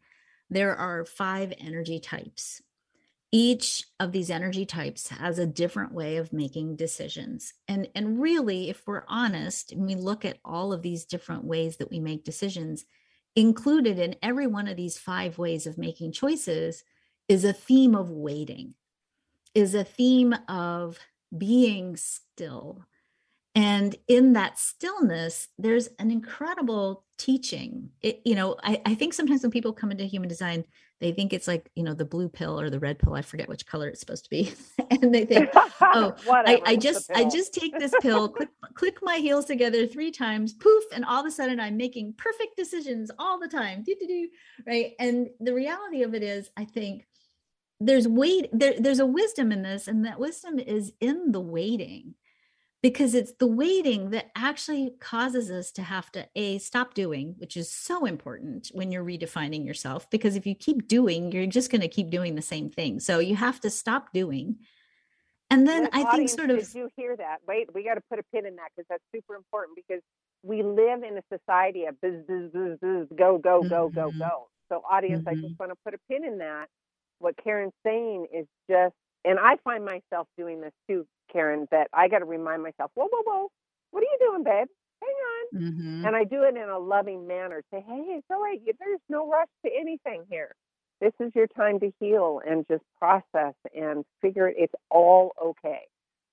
[0.48, 2.62] there are five energy types,
[3.30, 8.70] each of these energy types has a different way of making decisions and and really
[8.70, 12.24] if we're honest and we look at all of these different ways that we make
[12.24, 12.86] decisions
[13.36, 16.84] included in every one of these five ways of making choices
[17.28, 18.72] is a theme of waiting
[19.54, 20.98] is a theme of
[21.36, 22.84] being still.
[23.54, 27.90] And in that stillness there's an incredible teaching.
[28.02, 30.64] It, you know I, I think sometimes when people come into human design
[31.00, 33.14] they think it's like you know the blue pill or the red pill.
[33.14, 34.52] I forget which color it's supposed to be.
[34.90, 39.16] And they think oh I, I just i just take this pill click, click my
[39.16, 43.38] heels together three times poof and all of a sudden i'm making perfect decisions all
[43.38, 43.82] the time.
[43.82, 44.28] Do, do, do,
[44.66, 44.94] right?
[44.98, 47.06] And the reality of it is i think
[47.80, 52.14] there's wait there, there's a wisdom in this and that wisdom is in the waiting
[52.80, 57.56] because it's the waiting that actually causes us to have to a stop doing which
[57.56, 61.80] is so important when you're redefining yourself because if you keep doing you're just going
[61.80, 63.00] to keep doing the same thing.
[63.00, 64.58] So you have to stop doing.
[65.50, 67.38] And then i think sort of did you hear that?
[67.46, 70.02] Wait we got to put a pin in that because that's super important because
[70.42, 74.18] we live in a society of buzz, buzz, buzz, buzz, go go go go mm-hmm.
[74.18, 74.48] go.
[74.68, 75.44] So audience mm-hmm.
[75.44, 76.66] i just want to put a pin in that
[77.18, 82.08] what karen's saying is just and i find myself doing this too Karen, that I
[82.08, 83.48] got to remind myself, whoa, whoa, whoa,
[83.90, 84.66] what are you doing, babe?
[85.00, 85.62] Hang on.
[85.62, 86.06] Mm-hmm.
[86.06, 87.62] And I do it in a loving manner.
[87.72, 88.60] Say, hey, it's all right.
[88.64, 90.54] There's no rush to anything here.
[91.00, 95.82] This is your time to heal and just process and figure it's all okay.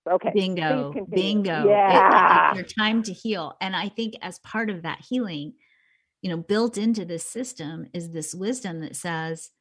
[0.10, 0.32] Okay.
[0.34, 0.94] Bingo.
[1.10, 1.68] Bingo.
[1.68, 2.52] Yeah.
[2.54, 3.56] It, it's your time to heal.
[3.62, 5.54] And I think as part of that healing,
[6.22, 9.52] you know, built into this system is this wisdom that says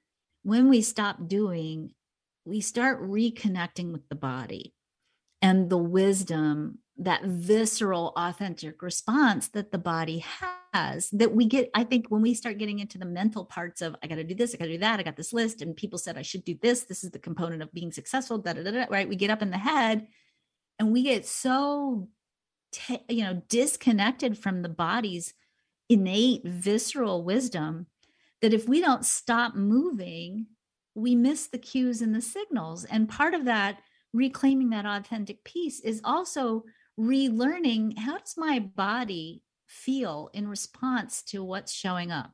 [0.44, 1.90] when we stop doing
[2.46, 4.74] we start reconnecting with the body
[5.42, 10.24] and the wisdom that visceral authentic response that the body
[10.72, 13.96] has that we get i think when we start getting into the mental parts of
[14.02, 15.76] i got to do this i got to do that i got this list and
[15.76, 18.62] people said i should do this this is the component of being successful da, da,
[18.62, 19.08] da, da, right?
[19.08, 20.06] We get up in the head
[20.78, 22.08] and we get so
[22.70, 25.32] t- you know disconnected from the body's
[25.88, 27.86] innate visceral wisdom
[28.44, 30.46] that if we don't stop moving
[30.94, 33.78] we miss the cues and the signals and part of that
[34.12, 36.62] reclaiming that authentic piece is also
[36.98, 42.32] relearning how does my body feel in response to what's showing up?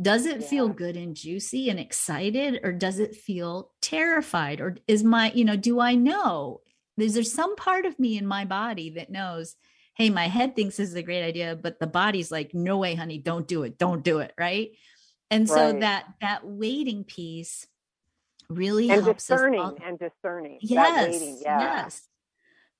[0.00, 0.46] Does it yeah.
[0.48, 4.60] feel good and juicy and excited, or does it feel terrified?
[4.60, 6.62] Or is my, you know, do I know?
[6.98, 9.54] Is there some part of me in my body that knows,
[9.96, 12.96] hey, my head thinks this is a great idea, but the body's like, no way,
[12.96, 14.70] honey, don't do it, don't do it, right?
[15.30, 15.80] And so right.
[15.80, 17.66] that that waiting piece
[18.48, 20.58] really and helps discerning us all- and discerning.
[20.60, 21.60] Yes, waiting, yeah.
[21.60, 22.02] yes,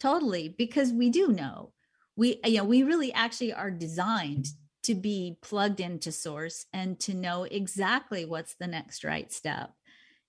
[0.01, 1.73] totally because we do know
[2.17, 4.49] we you know we really actually are designed
[4.83, 9.73] to be plugged into source and to know exactly what's the next right step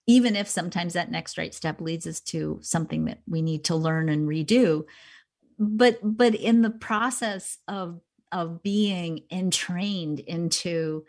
[0.08, 3.76] even if sometimes that next right step leads us to something that we need to
[3.76, 4.86] learn and redo
[5.60, 8.00] but but in the process of
[8.32, 11.06] of being entrained into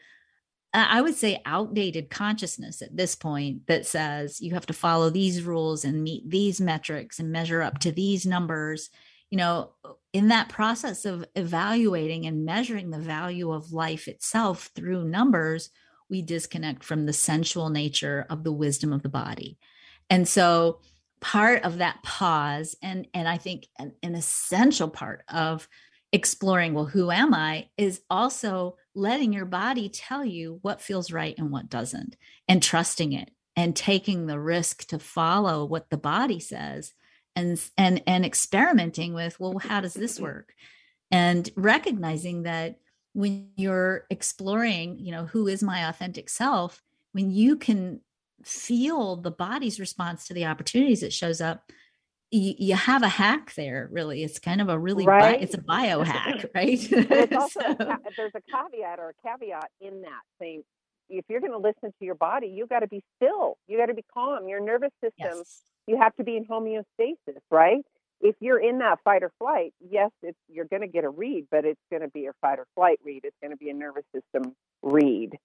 [0.76, 5.42] I would say outdated consciousness at this point that says you have to follow these
[5.42, 8.90] rules and meet these metrics and measure up to these numbers.
[9.30, 9.72] You know,
[10.12, 15.70] in that process of evaluating and measuring the value of life itself through numbers,
[16.10, 19.58] we disconnect from the sensual nature of the wisdom of the body.
[20.10, 20.80] And so,
[21.20, 25.68] part of that pause, and and I think an, an essential part of
[26.16, 31.34] exploring, well, who am I, is also letting your body tell you what feels right
[31.38, 32.16] and what doesn't,
[32.48, 36.92] and trusting it and taking the risk to follow what the body says
[37.36, 40.54] and and and experimenting with well how does this work?
[41.10, 42.80] And recognizing that
[43.12, 48.00] when you're exploring you know who is my authentic self when you can
[48.42, 51.70] feel the body's response to the opportunities that shows up
[52.30, 55.38] you, you have a hack there really it's kind of a really right.
[55.38, 56.78] bi- it's a biohack right
[57.50, 57.60] so.
[57.60, 60.62] a, there's a caveat or a caveat in that saying
[61.08, 63.86] if you're going to listen to your body you got to be still you got
[63.86, 65.62] to be calm your nervous system yes.
[65.86, 67.84] you have to be in homeostasis right
[68.20, 71.46] if you're in that fight or flight yes it's you're going to get a read
[71.50, 73.74] but it's going to be a fight or flight read it's going to be a
[73.74, 75.36] nervous system read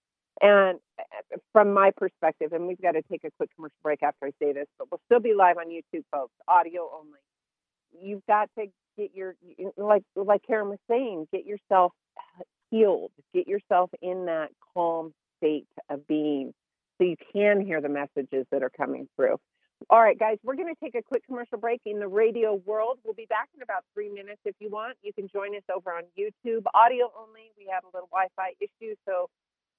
[0.42, 4.28] and uh, from my perspective, and we've got to take a quick commercial break after
[4.28, 7.20] I say this, but we'll still be live on YouTube, folks, audio only.
[8.02, 8.68] You've got to
[8.98, 9.36] get your,
[9.78, 11.92] like like Karen was saying, get yourself
[12.70, 16.54] healed, get yourself in that calm state of being,
[16.98, 19.38] so you can hear the messages that are coming through.
[19.90, 23.00] All right, guys, we're going to take a quick commercial break in the radio world.
[23.04, 24.40] We'll be back in about three minutes.
[24.46, 27.52] If you want, you can join us over on YouTube, audio only.
[27.58, 29.28] We have a little Wi-Fi issue, so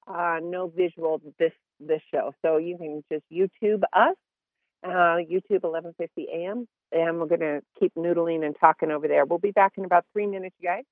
[0.07, 2.33] uh, no visual this this show.
[2.43, 4.17] So you can just YouTube us,
[4.85, 9.25] uh, YouTube 1150 AM, and we're going to keep noodling and talking over there.
[9.25, 10.85] We'll be back in about three minutes, you guys.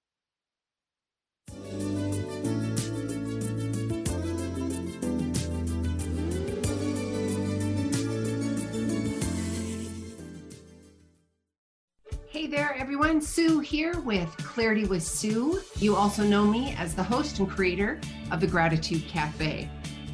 [12.40, 13.20] Hey there, everyone.
[13.20, 15.60] Sue here with Clarity with Sue.
[15.76, 18.00] You also know me as the host and creator
[18.30, 19.68] of the Gratitude Cafe.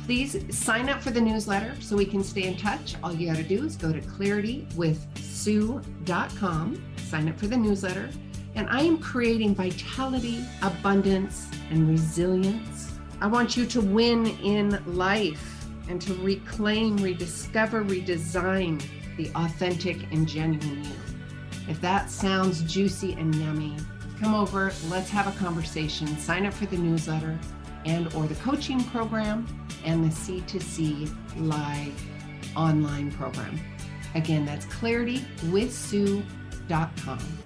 [0.06, 2.96] Please sign up for the newsletter so we can stay in touch.
[3.04, 8.10] All you got to do is go to claritywithsue.com, sign up for the newsletter,
[8.56, 12.92] and I am creating vitality, abundance, and resilience.
[13.20, 18.82] I want you to win in life and to reclaim, rediscover, redesign
[19.16, 21.05] the authentic and genuine you.
[21.68, 23.76] If that sounds juicy and yummy,
[24.20, 26.06] come over, let's have a conversation.
[26.18, 27.36] Sign up for the newsletter
[27.84, 29.46] and or the coaching program
[29.84, 32.02] and the C2C live
[32.56, 33.60] online program.
[34.14, 37.45] Again, that's claritywithsue.com.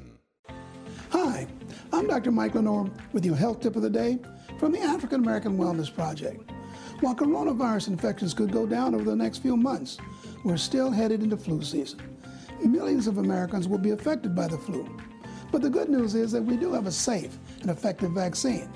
[2.01, 2.31] I'm Dr.
[2.31, 4.17] Mike LeNoir with your health tip of the day
[4.57, 6.49] from the African American Wellness Project.
[6.99, 9.99] While coronavirus infections could go down over the next few months,
[10.43, 12.17] we're still headed into flu season.
[12.65, 14.89] Millions of Americans will be affected by the flu.
[15.51, 18.73] But the good news is that we do have a safe and effective vaccine.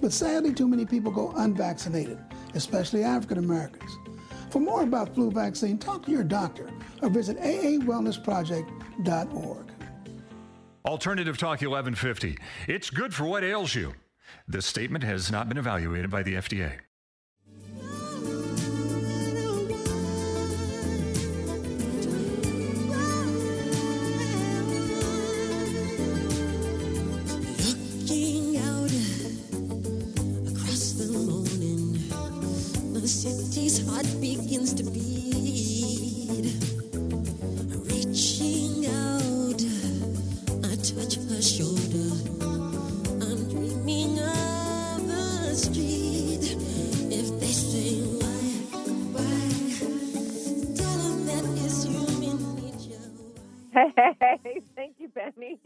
[0.00, 2.18] But sadly, too many people go unvaccinated,
[2.54, 3.96] especially African Americans.
[4.50, 6.68] For more about flu vaccine, talk to your doctor
[7.00, 9.69] or visit aawellnessproject.org.
[10.90, 12.36] Alternative Talk 1150.
[12.66, 13.94] It's good for what ails you.
[14.48, 16.80] This statement has not been evaluated by the FDA.
[53.96, 55.58] Hey, thank you, Benny.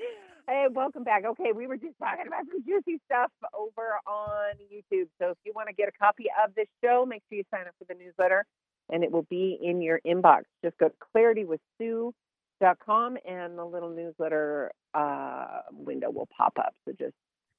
[0.48, 1.24] Hey, welcome back.
[1.24, 5.08] Okay, we were just talking about some juicy stuff over on YouTube.
[5.20, 7.66] So if you want to get a copy of this show, make sure you sign
[7.66, 8.44] up for the newsletter
[8.90, 10.42] and it will be in your inbox.
[10.64, 16.74] Just go to claritywithsue.com and the little newsletter uh, window will pop up.
[16.86, 17.14] So just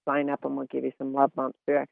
[0.08, 1.88] sign up and we'll give you some love bumps there.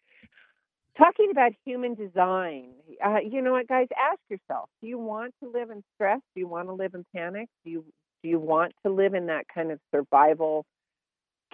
[0.97, 2.69] Talking about human design,
[3.03, 3.87] uh, you know what, guys?
[3.97, 6.19] Ask yourself: Do you want to live in stress?
[6.35, 7.49] Do you want to live in panic?
[7.65, 7.85] Do you
[8.23, 10.65] do you want to live in that kind of survival,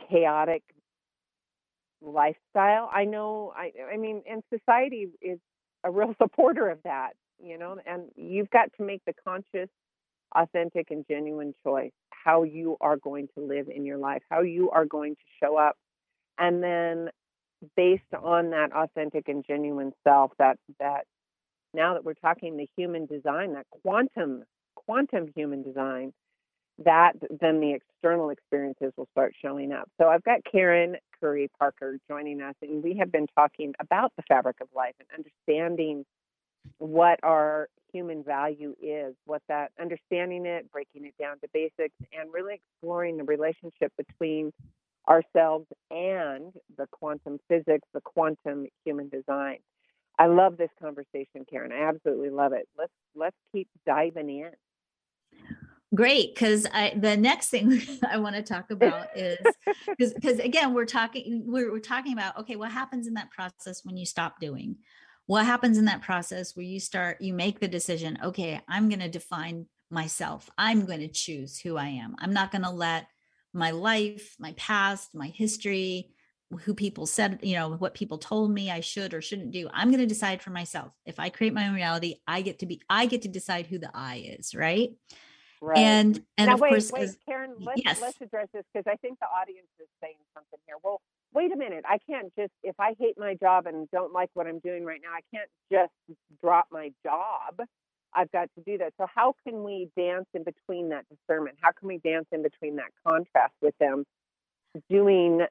[0.10, 0.64] chaotic
[2.02, 2.90] lifestyle?
[2.94, 3.52] I know.
[3.56, 5.40] I I mean, and society is
[5.84, 7.12] a real supporter of that.
[7.42, 9.70] You know, and you've got to make the conscious,
[10.36, 14.70] authentic, and genuine choice how you are going to live in your life, how you
[14.72, 15.78] are going to show up,
[16.38, 17.10] and then
[17.76, 21.06] based on that authentic and genuine self that that
[21.74, 24.44] now that we're talking the human design that quantum
[24.76, 26.14] quantum human design
[26.86, 31.98] that then the external experiences will start showing up so i've got karen curry parker
[32.08, 36.06] joining us and we have been talking about the fabric of life and understanding
[36.78, 42.32] what our human value is what that understanding it breaking it down to basics and
[42.32, 44.52] really exploring the relationship between
[45.10, 49.58] ourselves and the quantum physics, the quantum human design.
[50.18, 51.72] I love this conversation, Karen.
[51.72, 52.68] I absolutely love it.
[52.78, 54.52] Let's let's keep diving in.
[55.94, 59.40] Great, because I the next thing I want to talk about is
[59.98, 63.98] because again we're talking we're, we're talking about okay what happens in that process when
[63.98, 64.78] you stop doing
[65.26, 69.00] what happens in that process where you start you make the decision okay i'm going
[69.00, 73.08] to define myself i'm going to choose who i am i'm not going to let
[73.54, 76.12] my life, my past, my history,
[76.62, 79.70] who people said, you know, what people told me I should or shouldn't do.
[79.72, 80.92] I'm going to decide for myself.
[81.06, 83.78] If I create my own reality, I get to be, I get to decide who
[83.78, 84.90] the I is, right?
[85.62, 85.78] Right.
[85.78, 88.02] And and now, of wait, course, wait, Karen, let's yes.
[88.02, 90.76] let's address this because I think the audience is saying something here.
[90.82, 91.02] Well,
[91.34, 91.84] wait a minute.
[91.88, 95.02] I can't just if I hate my job and don't like what I'm doing right
[95.04, 95.92] now, I can't just
[96.42, 97.60] drop my job.
[98.14, 98.94] I've got to do that.
[99.00, 101.58] So how can we dance in between that discernment?
[101.62, 104.06] How can we dance in between that contrast with them
[104.90, 105.42] doing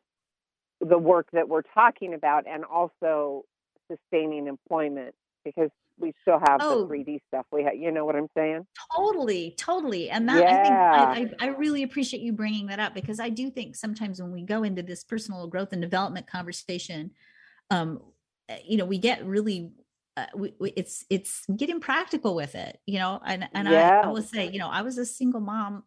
[0.80, 3.44] the work that we're talking about and also
[3.90, 5.14] sustaining employment
[5.54, 6.86] because we still have Oh.
[6.86, 7.46] the 3D stuff.
[7.50, 8.66] We have, you know what I'm saying?
[8.94, 12.94] totally totally and that i think I, I, I really appreciate you bringing that up
[12.94, 17.10] because i do think sometimes when we go into this personal growth and development conversation
[17.70, 18.00] um
[18.48, 19.72] uh, you know we get really
[20.16, 24.00] uh, we, we, it's it's getting practical with it you know and and I, Yeah.
[24.04, 25.82] I will say you know i was a single mom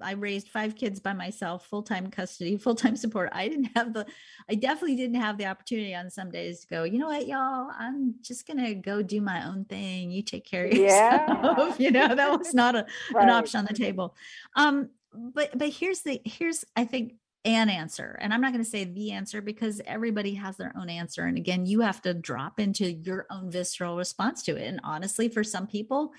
[0.00, 3.28] i raised five kids by myself full-time custody full-time support.
[3.32, 4.06] I didn't have the
[4.50, 7.70] i definitely didn't have the opportunity on some days to go you know what y'all?
[7.78, 10.10] I'm just gonna go do my own thing.
[10.10, 11.26] You take care of Yeah.
[11.26, 14.16] yourself you know that was not a, an option on the table.
[14.56, 18.18] Um but but here's the here's i think an answer.
[18.20, 21.24] And i'm not going to say the answer because everybody has their own answer.
[21.24, 24.66] And again you have to drop into your own visceral response to it.
[24.66, 26.12] And honestly for some people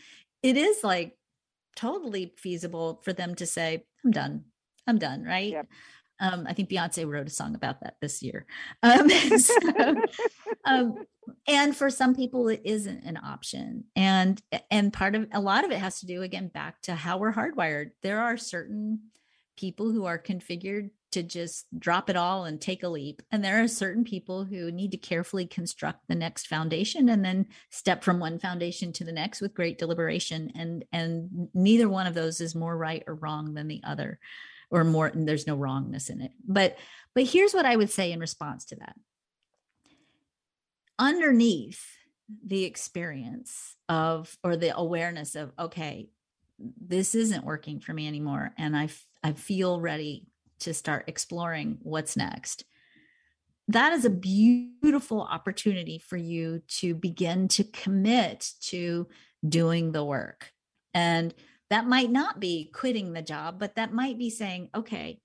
[0.44, 1.18] it is like
[1.76, 4.46] totally feasible for them to say i'm done.
[4.88, 5.52] I'm done right?
[5.52, 5.68] Yep.
[6.20, 8.46] um i think beyonce wrote a song about that this year.
[8.84, 10.02] Um, so,
[10.66, 11.06] um
[11.48, 13.86] and for some people it isn't an option.
[13.96, 17.18] And and part of a lot of it has to do again back to how
[17.18, 17.92] we're hardwired.
[18.02, 19.00] There are certain
[19.58, 23.22] people who are configured to just drop it all and take a leap.
[23.32, 27.48] And there are certain people who need to carefully construct the next foundation and then
[27.70, 30.52] step from one foundation to the next with great deliberation.
[30.56, 34.20] And and neither one of those is more right or wrong than the other
[34.70, 36.32] or more and there's no wrongness in it.
[36.46, 36.78] But
[37.14, 38.96] but here's what i would say in response to that.
[41.00, 41.82] Underneath
[42.46, 46.10] the experience of or the awareness of okay
[46.58, 50.26] this isn't working for me anymore and i f- i feel ready
[50.60, 52.66] to start exploring what's next.
[53.68, 59.08] That is a beautiful opportunity for you to begin to commit to
[59.48, 60.52] doing the work.
[60.94, 61.34] And
[61.70, 65.20] that might not be quitting the job but that might be saying okay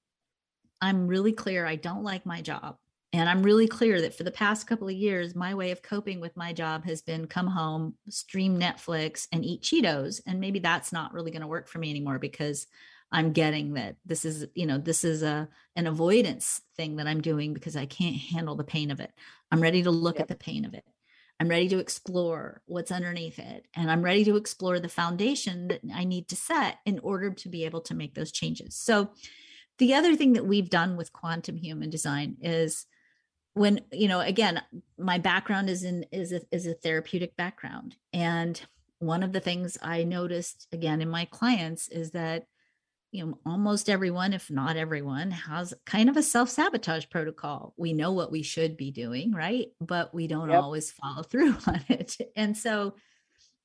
[0.81, 2.77] i'm really clear i don't like my job.
[3.13, 6.21] And I'm really clear that for the past couple of years, my way of coping
[6.21, 10.21] with my job has been come home, stream Netflix, and eat Cheetos.
[10.29, 12.69] And maybe that's not really going to work for me anymore because
[13.13, 17.21] I'm getting that this is, you know, this is a an avoidance thing that I'm
[17.21, 19.13] doing because I can't handle the pain of it.
[19.51, 20.23] I'm ready to look yep.
[20.23, 20.85] at the pain of it.
[21.41, 23.67] I'm ready to explore what's underneath it.
[23.75, 27.49] And I'm ready to explore the foundation that I need to set in order to
[27.49, 28.77] be able to make those changes.
[28.77, 29.11] So
[29.79, 32.87] the other thing that we've done with quantum human design is
[33.55, 34.63] when you know again
[34.97, 38.61] my background is in is a, is a therapeutic background and
[39.01, 42.45] one of the things i noticed again in my clients is that
[43.13, 47.75] you know almost everyone if not everyone has kind of a self-sabotage protocol.
[47.77, 49.69] We know what we should be doing right?
[49.81, 50.63] But we don't yep.
[50.63, 52.17] always follow through on it.
[52.37, 52.95] And so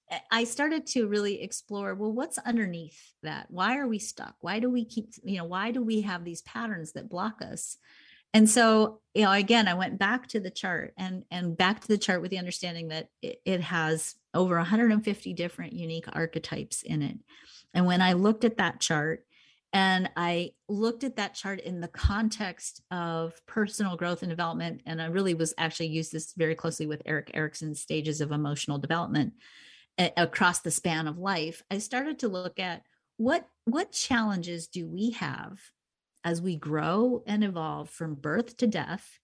[0.09, 3.47] eh, i started to really explore well what's underneath that?
[3.49, 4.35] Why are we stuck?
[4.41, 7.77] Why do we keep you know why do we have these patterns that block us?
[8.33, 11.87] And so you know again i went back to the chart and and back to
[11.87, 17.03] the chart with the understanding that it, it has over 150 different unique archetypes in
[17.03, 17.17] it.
[17.75, 19.24] And when i looked at that chart
[19.75, 25.01] and i looked at that chart in the context of personal growth and development and
[25.01, 29.33] i really was actually used this very closely with erik erikson's stages of emotional development
[30.17, 31.63] across the span of life.
[31.71, 32.83] I started to look at
[33.17, 35.59] what what challenges do we have
[36.23, 39.19] as we grow and evolve from birth to death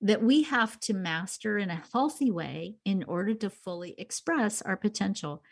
[0.00, 4.76] that we have to master in a healthy way in order to fully express our
[4.76, 5.42] potential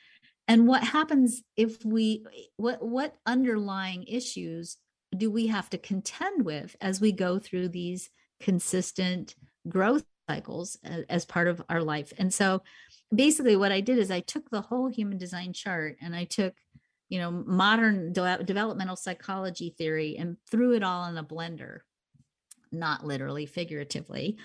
[0.49, 2.25] and what happens if we
[2.57, 4.77] what what underlying issues
[5.17, 9.35] do we have to contend with as we go through these consistent
[9.69, 10.79] growth cycles
[11.09, 12.13] as, part of our life?
[12.17, 12.63] And so
[13.15, 16.55] basically what i did is i took the whole human design chart and i took
[17.09, 21.81] you know modern de- developmental psychology theory and threw it all in a blender
[22.71, 24.39] not literally figuratively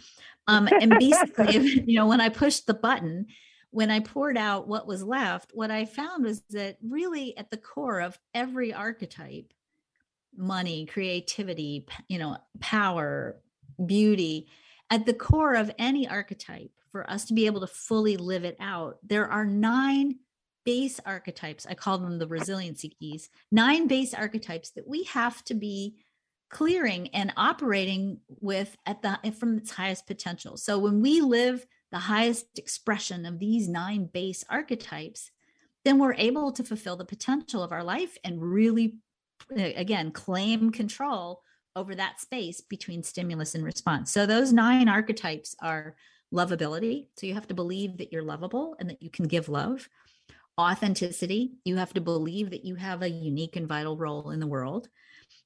[0.48, 3.26] um, and basically you know when i pushed the button
[3.72, 7.58] when i poured out what was left what i found was that really at the
[7.58, 9.54] core of every archetype
[10.36, 13.40] money creativity you know power
[13.86, 14.48] beauty
[14.90, 18.58] at the core of any archetype for us to be able to fully live it
[18.60, 20.16] out there are nine
[20.68, 21.66] base archetypes.
[21.66, 25.96] I call them the resiliency keys, nine base archetypes that we have to be
[26.50, 30.58] clearing and operating with at the from its highest potential.
[30.58, 35.32] So when we live the highest expression of these nine base archetypes,
[35.86, 38.98] then we're able to fulfill the potential of our life and really
[39.58, 41.42] uh, again claim control
[41.76, 44.12] over that space between stimulus and response.
[44.12, 45.96] So those nine archetypes are
[46.34, 47.08] lovability.
[47.16, 49.88] So you have to believe that you're lovable and that you can give love
[50.60, 51.52] authenticity.
[51.66, 54.90] You have to believe that you have a unique and vital role in the world.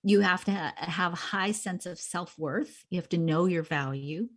[0.03, 2.85] You have to ha- have a high sense of self worth.
[2.89, 4.29] You have to know your value.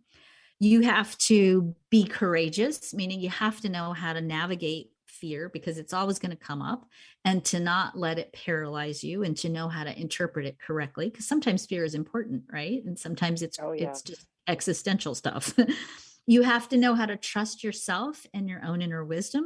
[0.59, 5.77] You have to be courageous, meaning you have to know how to navigate fear because
[5.77, 6.85] it's always going to come up
[7.23, 11.09] and to not let it paralyze you and to know how to interpret it correctly
[11.09, 13.89] because sometimes fear is important right and sometimes it's oh, yeah.
[13.89, 15.53] it's just existential stuff
[16.27, 19.45] you have to know how to trust yourself and your own inner wisdom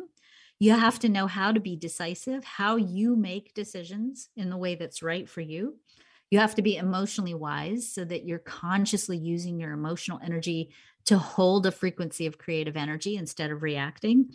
[0.60, 4.76] you have to know how to be decisive, how you make decisions in the way
[4.76, 5.78] that's right for you.
[6.30, 10.70] You have to be emotionally wise so that you're consciously using your emotional energy
[11.06, 14.32] to hold a frequency of creative energy instead of reacting.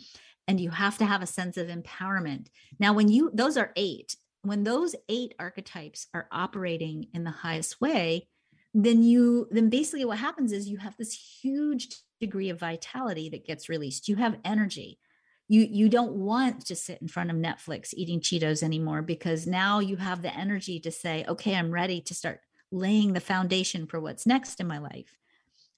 [0.47, 2.47] And you have to have a sense of empowerment.
[2.79, 7.79] Now, when you, those are eight, when those eight archetypes are operating in the highest
[7.81, 8.27] way,
[8.73, 11.87] then you, then basically what happens is you have this huge
[12.19, 14.09] degree of vitality that gets released.
[14.09, 14.99] You have energy
[15.47, 19.79] you you don't want to sit in front of Netflix eating Cheetos anymore because now
[19.79, 22.41] you have the energy to say, okay, I'm ready to start
[22.71, 25.17] laying the foundation for what's next in my life.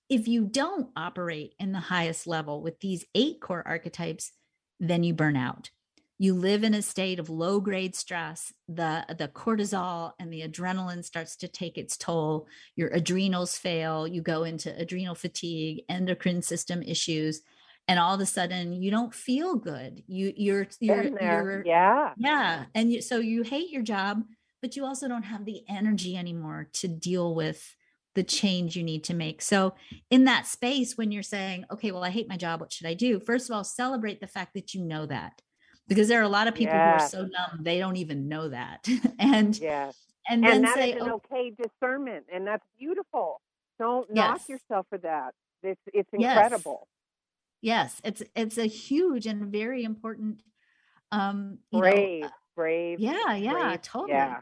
[0.09, 4.31] If you don't operate in the highest level with these eight core archetypes,
[4.79, 5.69] then you burn out.
[6.19, 8.51] You live in a state of low grade stress.
[8.67, 12.47] The, the cortisol and the adrenaline starts to take its toll.
[12.75, 14.07] Your adrenals fail.
[14.07, 17.41] You go into adrenal fatigue, endocrine system issues
[17.87, 22.65] and all of a sudden you don't feel good you you're you're, you're yeah yeah
[22.75, 24.23] and you, so you hate your job
[24.61, 27.75] but you also don't have the energy anymore to deal with
[28.15, 29.43] the change you need to make.
[29.43, 29.75] So,
[30.09, 32.95] in that space, when you're saying, okay, well, I hate my job, what should I
[32.95, 33.19] do?
[33.19, 35.39] First of all, celebrate the fact that you know that
[35.87, 36.83] because there are a lot of people Yes.
[36.83, 38.87] who are so numb, they don't even know that.
[39.19, 39.93] and, Yes.
[40.27, 43.39] and And, then say, an "Oh, okay discernment, and that's beautiful.
[43.79, 45.33] Don't knock yourself for that.
[45.61, 46.13] It's it's Yes.
[46.13, 46.87] incredible.
[47.61, 50.41] Yes, it's, it's a huge and very important,
[51.11, 52.99] um, you know, Brave, uh, brave.
[52.99, 53.81] yeah, yeah, brave.
[53.81, 54.13] totally.
[54.13, 54.39] Yeah.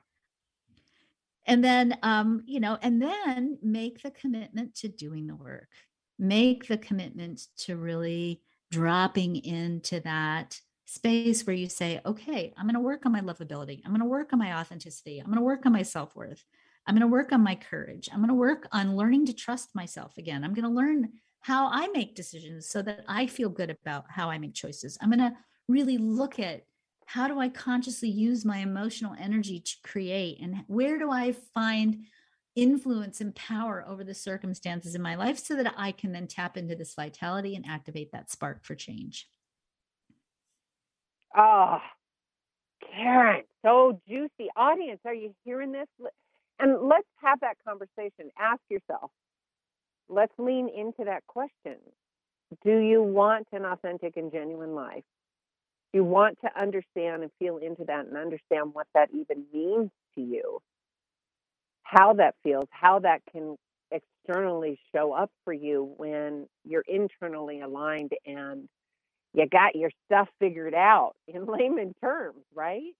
[1.45, 5.69] and then um you know and then make the commitment to doing the work
[6.17, 8.41] make the commitment to really
[8.71, 13.81] dropping into that space where you say okay i'm going to work on my lovability
[13.85, 16.43] i'm going to work on my authenticity i'm going to work on my self-worth
[16.87, 19.75] i'm going to work on my courage i'm going to work on learning to trust
[19.75, 21.11] myself again i'm going to learn
[21.45, 25.09] how i make decisions so that i feel good about how i make choices i'm
[25.09, 25.35] going to
[25.67, 26.63] really look at
[27.05, 30.39] how do I consciously use my emotional energy to create?
[30.41, 32.05] And where do I find
[32.55, 36.57] influence and power over the circumstances in my life so that I can then tap
[36.57, 39.29] into this vitality and activate that spark for change?
[41.37, 41.77] Oh,
[42.95, 44.49] Karen, so juicy.
[44.55, 45.87] Audience, are you hearing this?
[46.59, 48.31] And let's have that conversation.
[48.39, 49.11] Ask yourself.
[50.09, 51.77] Let's lean into that question.
[52.63, 55.03] Do you want an authentic and genuine life?
[55.93, 60.21] You want to understand and feel into that and understand what that even means to
[60.21, 60.59] you?
[61.83, 63.57] How that feels, how that can
[63.91, 68.67] externally show up for you when you're internally aligned and
[69.33, 72.93] you got your stuff figured out in layman terms, right?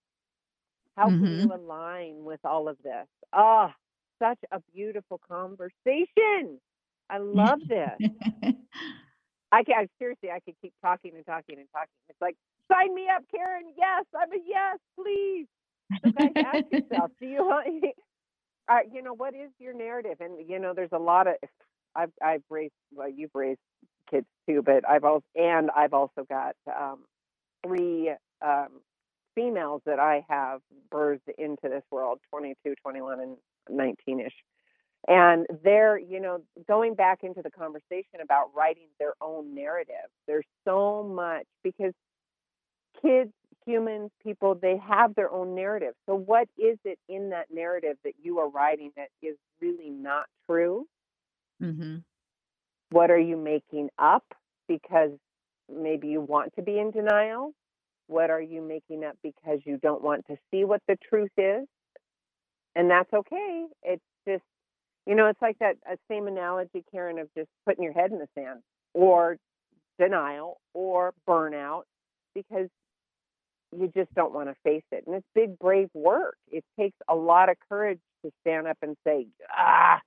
[0.98, 1.38] How can Mhm.
[1.38, 3.08] you align with all of this?
[3.34, 3.74] Ah,
[4.20, 6.60] such a beautiful conversation.
[7.10, 7.98] I love this.
[9.52, 11.90] I can I, seriously, I could keep talking and talking and talking.
[12.10, 12.36] It's like,
[12.72, 13.66] sign me up, Karen.
[13.78, 15.48] Yes, I'm a yes, please.
[16.04, 17.68] So guys, ask yourself, do you want?
[18.68, 20.18] Uh, you know, what is your narrative?
[20.20, 21.36] And you know, there's a lot of.
[21.96, 23.60] I've I've raised well, you've raised
[24.10, 27.06] kids too, but I've also and I've also got um,
[27.64, 28.12] three
[28.44, 28.70] um,
[29.36, 33.38] females that I have birthed into this world 22, 21, and
[33.70, 34.34] 19 ish.
[35.08, 40.10] And they're, you know, going back into the conversation about writing their own narrative.
[40.28, 41.94] There's so much because
[43.02, 43.32] kids,
[43.66, 45.94] humans, people, they have their own narrative.
[46.08, 50.26] So, what is it in that narrative that you are writing that is really not
[50.50, 50.88] true?
[51.60, 51.98] hmm
[52.92, 54.24] What are you making up
[54.68, 55.12] because
[55.74, 57.54] maybe you want to be in denial?
[58.08, 61.68] What are you making up because you don't want to see what the truth is?
[62.76, 63.66] And that's okay.
[63.84, 64.44] It's just,
[65.06, 68.20] you know, it's like that uh, same analogy, Karen, of just putting your head in
[68.20, 68.62] the sand
[68.94, 69.38] or
[70.00, 71.84] denial or burnout
[72.34, 72.68] because
[73.78, 75.04] you just don't want to face it.
[75.06, 76.36] And it's big, brave work.
[76.52, 80.00] It takes a lot of courage to stand up and say, ah,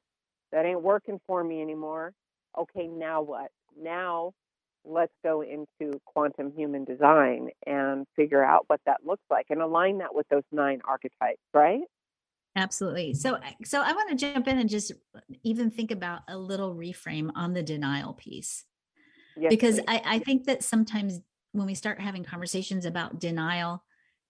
[0.52, 2.12] that ain't working for me anymore.
[2.58, 3.50] Okay, now what?
[3.80, 4.32] Now
[4.84, 9.98] let's go into quantum human design and figure out what that looks like and align
[9.98, 11.82] that with those nine archetypes, right?
[12.58, 13.14] Absolutely.
[13.14, 14.92] So, so I want to jump in and just
[15.42, 18.64] even think about a little reframe on the denial piece.
[19.36, 19.80] Yes, because.
[19.86, 21.20] I, I think that sometimes
[21.52, 23.84] when we start having conversations about denial,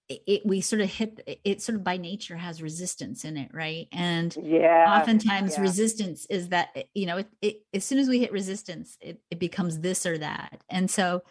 [0.08, 3.36] it, it we sort of hit it, it sort of by nature has resistance in
[3.36, 3.88] it, right?
[3.92, 5.62] And yeah, oftentimes yeah.
[5.62, 9.38] resistance is that you know it, it as soon as we hit resistance, it, it
[9.38, 10.62] becomes this or that.
[10.70, 11.22] And so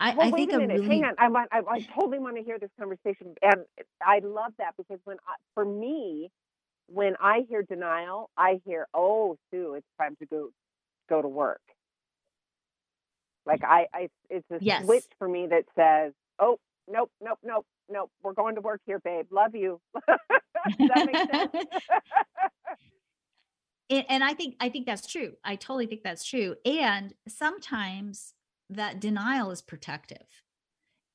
[0.00, 0.78] I, Well, I wait think a minute.
[0.78, 1.14] really Hang on.
[1.18, 1.48] I want.
[1.52, 3.64] I, I totally want to hear this conversation, and
[4.02, 6.30] I love that because when I, for me,
[6.88, 10.50] when I hear denial, I hear, "Oh, Sue, it's time to go
[11.08, 11.60] go to work."
[13.46, 14.78] Like I, I it's a Yes.
[14.78, 18.10] switch for me that says, "Oh, nope, nope, nope, nope.
[18.22, 19.26] We're going to work here, babe.
[19.30, 19.80] Love you."
[20.78, 21.52] Does that make sense?
[23.90, 28.34] and, and i think i think that's true i totally think that's true and sometimes
[28.70, 30.26] that denial is protective.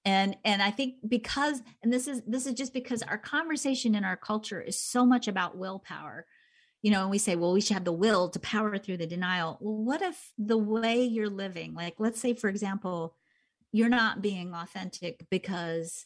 [0.03, 4.03] And and i think because and this is this is just because our conversation in
[4.03, 6.25] our culture is so much about willpower.
[6.81, 9.05] You know and we say well we should have the will to power through the
[9.05, 9.59] denial.
[9.61, 13.15] Well what if the way you're living like let's say for example
[13.71, 16.05] you're not being authentic because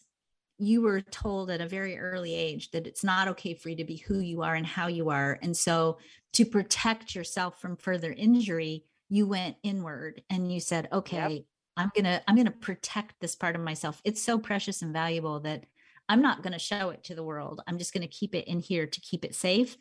[0.58, 3.84] you were told at a very early age that it's not okay for you to
[3.84, 5.38] be who you are and how you are.
[5.42, 5.98] And so,
[6.34, 11.46] to protect yourself from further injury, you went inward and you said, okay,
[11.78, 14.02] I'm going to I'm going to protect this part of myself.
[14.04, 15.66] It's so precious and valuable that
[16.08, 17.62] I'm not going to show it to the world.
[17.68, 19.78] I'm just going to keep it in here to keep it safe.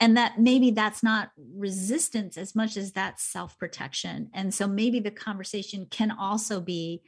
[0.00, 4.30] And that maybe that's not resistance as much as that's self-protection.
[4.34, 7.02] And so maybe the conversation can also be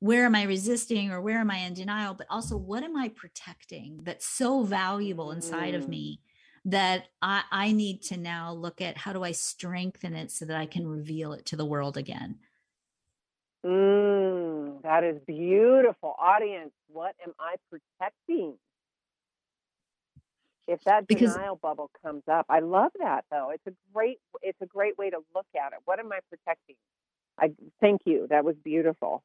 [0.00, 2.12] where am I resisting or where am I in denial?
[2.12, 5.88] But also, what am I protecting that's so valuable inside of Mm.
[5.88, 6.20] me
[6.66, 10.56] that I, I need to now look at how do I strengthen it so that
[10.56, 12.40] I can reveal it to the world again.
[13.64, 16.14] Mm, that is beautiful.
[16.18, 18.54] Audience, what am I protecting?
[20.66, 23.50] If that Because- denial bubble comes up, I love that though.
[23.50, 25.78] It's a great it's a great way to look at it.
[25.84, 26.74] What am I protecting?
[27.38, 28.26] I thank you.
[28.28, 29.22] That was beautiful.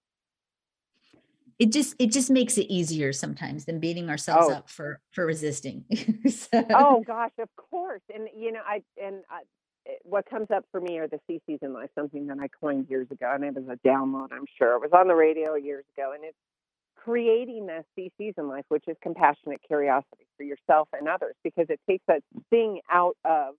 [1.61, 4.53] It just it just makes it easier sometimes than beating ourselves Oh.
[4.55, 5.85] up for for resisting.
[6.27, 8.01] So- oh gosh, of course.
[8.13, 9.41] And you know, I and I,
[9.87, 12.87] eh, what comes up for me are the CCs in life, something that I coined
[12.89, 14.29] years ago, and it was a download.
[14.31, 16.37] I'm sure it was on the radio years ago, and it's
[16.95, 21.79] creating the CCs in life, which is compassionate curiosity for yourself and others, because it
[21.87, 23.53] takes that thing out of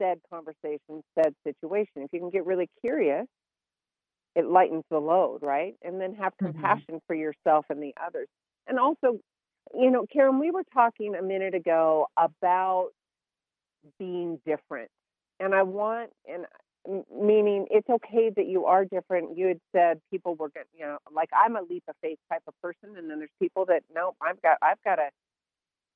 [0.00, 1.96] said conversation, said situation.
[2.02, 3.26] If you can get really curious,
[4.36, 5.74] it lightens the load, right?
[5.82, 6.82] And then have Mhm.
[6.82, 8.28] compassion for yourself and the others.
[8.66, 9.18] And also,
[9.74, 12.90] you know, Karen, we were talking a minute ago about
[13.98, 14.90] being different.
[15.40, 16.46] And I want, and
[17.12, 19.36] meaning it's okay that you are different.
[19.36, 22.54] You had said people were you know, like I'm a leap of faith type of
[22.62, 25.08] person, and then there's people that no, I've got, I've got to,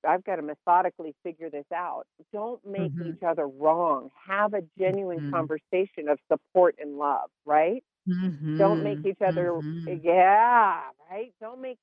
[0.06, 2.04] I've got to methodically figure this out.
[2.32, 3.02] Don't make Mhm.
[3.02, 4.10] each other wrong.
[4.28, 5.32] Have a genuine Mhm.
[5.32, 7.82] conversation of support and love, right?
[8.58, 10.02] Don't make Mhm, each other, mhm.
[10.02, 10.80] yeah,
[11.10, 11.32] right.
[11.40, 11.78] Don't make,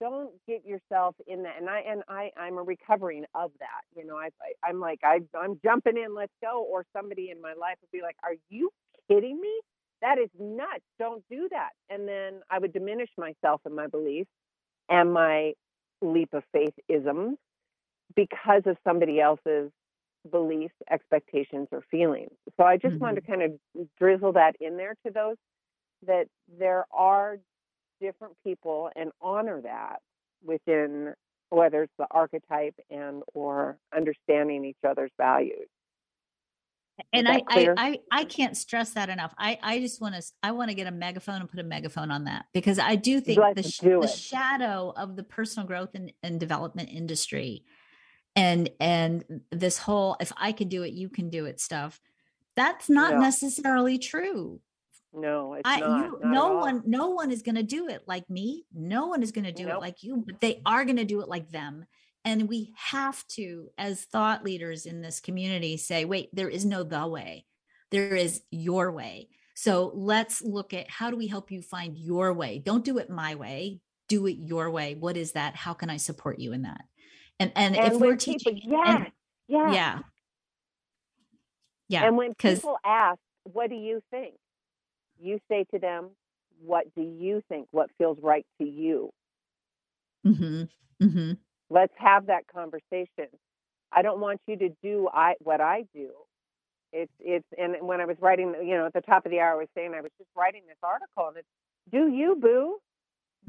[0.00, 1.56] don't get yourself in that.
[1.60, 3.82] And I and I I'm a recovering of that.
[3.96, 6.64] You know, I, I I'm like I I'm jumping in, let's go.
[6.70, 8.70] Or somebody in my life would be like, Are you
[9.10, 9.60] kidding me?
[10.02, 10.84] That is nuts.
[10.98, 11.70] Don't do that.
[11.90, 14.30] And then I would diminish myself and my beliefs
[14.88, 15.54] and my
[16.02, 17.38] leap of faith isms
[18.16, 19.70] because of somebody else's
[20.30, 22.32] beliefs, expectations, or feelings.
[22.58, 23.52] So I just wanted to kind of
[23.98, 25.36] drizzle that in there to those
[26.06, 26.26] that
[26.58, 27.38] there are
[28.00, 29.96] different people and honor that
[30.44, 31.14] within
[31.50, 35.66] whether it's the archetype and or understanding each other's values.
[37.12, 40.50] and I, I i i can't stress that enough i i just want to i
[40.50, 43.38] want to get a megaphone and put a megaphone on that because i do think
[43.54, 47.64] the, do the shadow of the personal growth and, and development industry
[48.34, 52.00] and and this whole if i can do it you can do it stuff
[52.56, 53.20] that's not No.
[53.20, 54.60] necessarily true
[55.12, 56.04] No, it's I, not.
[56.04, 58.64] you, not no one no one is going to do it like me.
[58.74, 59.76] No one is going to do Nope.
[59.76, 61.86] it like you but they are going to do it like them.
[62.24, 66.82] And we have to as thought leaders in this community say wait there is no
[66.82, 67.46] the way.
[67.90, 69.28] There is your way.
[69.54, 72.58] So let's look at how do we help you find your way?
[72.64, 73.80] Don't do it my way.
[74.08, 74.94] Do it your way.
[74.94, 75.56] What is that?
[75.56, 76.82] How can i support you in that?
[77.40, 79.12] And and, And if we're people, teaching yes, and-
[79.48, 79.74] yes.
[79.74, 79.98] yeah.
[81.88, 84.34] Yeah And when people ask, "What do you think?"
[85.20, 86.10] You say to them,
[86.60, 87.68] "What do you think?
[87.72, 89.10] What feels right to you?"
[90.24, 90.68] mhm,
[91.00, 91.38] mhm.
[91.70, 93.28] Let's have that conversation.
[93.92, 96.10] I don't want you to do I what I do.
[96.92, 99.52] It's it's and when I was writing, you know, at the top of the hour,
[99.54, 101.48] I was saying I was just writing this article, and it's
[101.92, 102.78] "Do you boo?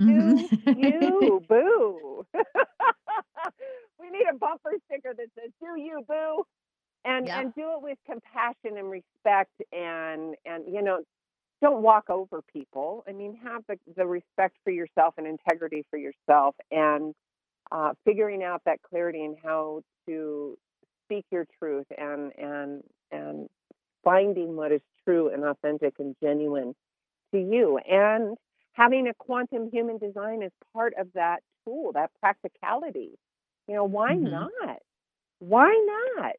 [0.05, 0.75] Do Mhm.
[0.75, 2.25] you boo?"
[3.99, 6.43] we need a bumper sticker that says "Do you boo?"
[7.05, 7.35] and Yeah.
[7.35, 11.01] and do it with compassion and respect, and and you know,
[11.61, 13.03] don't walk over people.
[13.07, 17.13] I mean, have the the respect for yourself and integrity for yourself, and
[17.71, 20.57] uh, figuring out that clarity and how to
[21.05, 23.49] speak your truth and and and
[24.03, 26.73] finding what is true and authentic and genuine
[27.33, 28.37] to you and
[28.73, 33.11] having a quantum human design as part of that tool that practicality
[33.67, 34.29] you know why Mhm.
[34.31, 34.77] not
[35.39, 35.69] why
[36.17, 36.33] not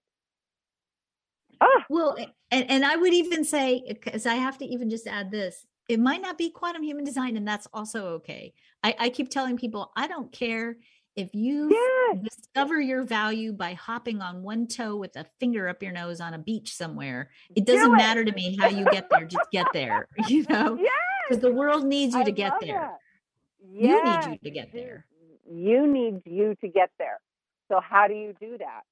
[1.61, 2.17] ah Well,
[2.51, 6.01] and, and I would even say, because I have to even just add this, it
[6.01, 8.55] might not be quantum human design, and that's also okay.
[8.83, 10.77] I, I keep telling people, I don't care
[11.17, 15.83] if you yes discover your value by hopping on one toe with a finger up
[15.83, 17.31] your nose on a beach somewhere.
[17.57, 17.97] It doesn't it.
[17.97, 20.93] matter to me how you get there, just get there, you know, yes
[21.29, 22.75] because the world needs you I to get there.
[22.81, 22.99] that.
[23.73, 25.07] You need you to get there.
[25.51, 27.19] you need you to get there
[27.69, 28.83] so how do you do that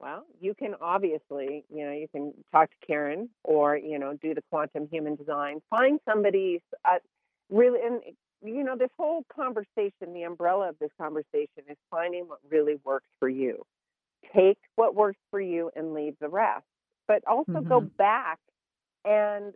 [0.00, 4.34] well you can obviously you know you can talk to karen or you know do
[4.34, 6.98] the quantum human design find somebody uh,
[7.50, 8.00] really and
[8.44, 13.08] you know this whole conversation the umbrella of this conversation is finding what really works
[13.18, 13.64] for you.
[14.34, 16.64] Take what works for you and leave the rest
[17.08, 18.38] but also go back
[19.04, 19.54] and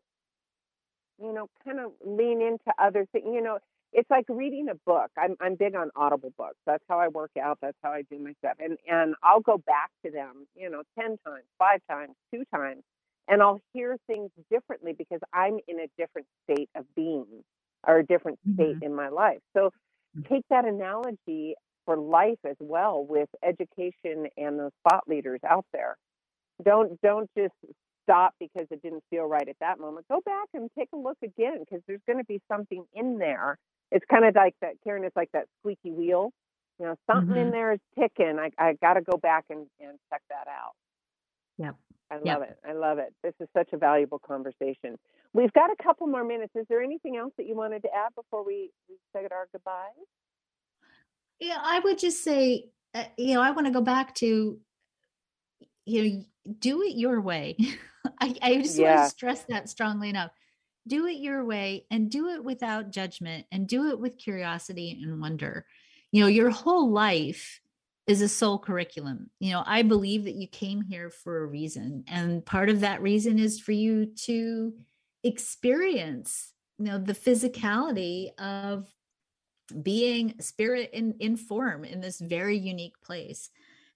[1.21, 3.59] you know kind of lean into other things you know
[3.93, 5.11] it's like reading a book.
[5.19, 6.59] I'm I'm big on audible books.
[6.67, 7.59] That's how I work out.
[7.61, 8.57] That's how I do my stuff.
[8.59, 12.83] And and I'll go back to them, you know, ten times, five times, two times,
[13.29, 17.27] and I'll hear things differently because I'm in a different state of being
[17.87, 18.85] or a different state mm-hmm.
[18.85, 19.39] in my life.
[19.57, 19.71] So
[20.17, 20.29] mm.
[20.29, 21.55] take that analogy
[21.87, 25.97] for life as well with education and those thought leaders out there.
[26.63, 27.55] Don't don't just
[28.03, 30.07] stop because it didn't feel right at that moment.
[30.09, 33.57] Go back and take a look again because there's going to be something in there.
[33.93, 35.05] It's kind of like that, Karen.
[35.05, 36.33] It's like that squeaky wheel.
[36.79, 37.53] You know, something in Mhm.
[37.53, 38.39] there is ticking.
[38.39, 40.73] I I got to go back and and check that out.
[41.59, 41.77] Yep.
[42.11, 42.51] I love Yep.
[42.51, 42.59] it.
[42.69, 43.15] I love it.
[43.23, 44.99] This is such a valuable conversation.
[45.33, 46.53] We've got a couple more minutes.
[46.57, 49.93] Is there anything else that you wanted to add before we, we said our goodbyes?
[51.41, 54.59] Yeah, I would just say, uh, you know, I want to go back to,
[55.87, 56.25] you know,
[56.59, 57.57] do it your way.
[58.21, 60.33] I, I just want to stress that strongly enough.
[60.87, 65.21] Do it your way and do it without judgment and do it with curiosity and
[65.21, 65.67] wonder.
[66.13, 67.61] You know, your whole life
[68.07, 69.31] is a soul curriculum.
[69.39, 72.05] You know, I believe that you came here for a reason.
[72.09, 74.73] And part of that reason is for you to
[75.23, 78.89] experience, you know, the physicality of
[79.83, 83.51] being spirit in, in form in this very unique place.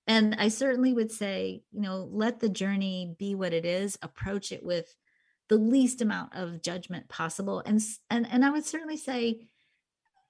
[0.06, 4.52] And I certainly would say, you know, let the journey be what it is, approach
[4.52, 4.94] it with
[5.48, 7.62] the least amount of judgment possible.
[7.66, 7.80] And
[8.10, 9.46] and and I would certainly say,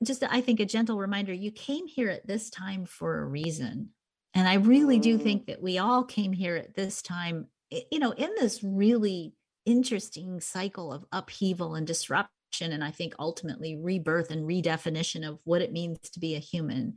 [0.03, 3.91] just I think a gentle reminder, you came here at this time for a reason.
[4.35, 5.23] And I really do Mm.
[5.23, 9.35] think that we all came here at this time, you know, in this really
[9.67, 15.63] interesting cycle of upheaval and disruption and i think ultimately rebirth and redefinition of what
[15.63, 16.95] it means to be a human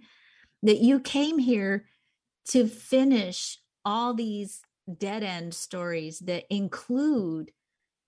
[0.61, 1.85] that you came here
[2.47, 4.61] to finish all these
[4.97, 7.51] dead end stories that include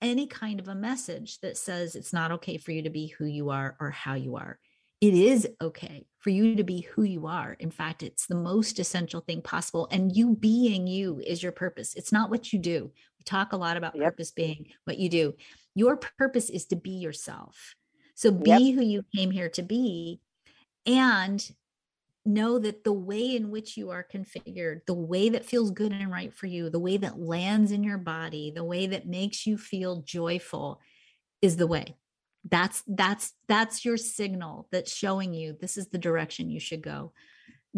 [0.01, 3.25] any kind of a message that says it's not okay for you to be who
[3.25, 4.59] you are or how you are
[5.01, 7.53] it is okay for you to be who you are.
[7.53, 9.87] In fact, it's the most essential thing possible.
[9.91, 11.93] And you being you is your purpose.
[11.95, 12.91] It's not what you do.
[13.17, 14.15] We talk a lot about Yep.
[14.17, 15.35] purpose being what you do.
[15.73, 17.75] Your purpose is to be yourself.
[18.15, 18.71] So be Yep.
[18.71, 20.19] who you came here to be
[20.85, 21.49] and
[22.25, 26.11] know that the way in which you are configured, the way that feels good and
[26.11, 29.57] right for you, the way that lands in your body, the way that makes you
[29.57, 30.79] feel joyful
[31.41, 31.95] is the way.
[32.49, 37.13] That's that's that's your signal that's showing you this is the direction you should go.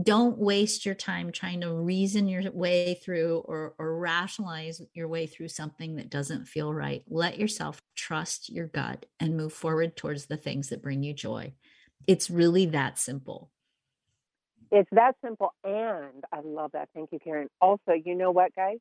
[0.02, 5.28] Don't waste your time trying to reason your way through or or rationalize your way
[5.28, 7.04] through something that doesn't feel right.
[7.08, 11.54] Let yourself trust your gut and move forward towards the things that bring you joy.
[12.08, 13.50] It's really that simple
[14.72, 15.54] It's that simple.
[15.64, 16.90] And I love that.
[16.96, 17.50] Thank you, Karen.
[17.62, 18.78] Also, you know what, guys?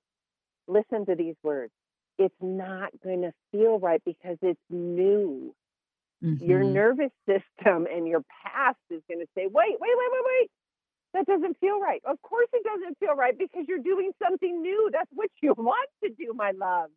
[0.69, 1.73] Listen to these words.
[2.19, 5.55] It's not going to feel right because it's new.
[6.41, 6.65] Your Mhm.
[6.65, 10.51] nervous system and your past is going to say, wait, wait, wait, wait, wait.
[11.15, 12.03] That doesn't feel right.
[12.07, 14.91] Of course, it doesn't feel right because you're doing something new.
[14.93, 16.91] That's what you want to do, my love.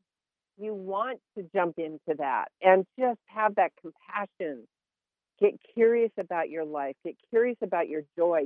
[0.57, 4.67] You want to jump into that and just have that compassion.
[5.39, 6.95] Get curious about your life.
[7.05, 8.45] Get curious about your joy.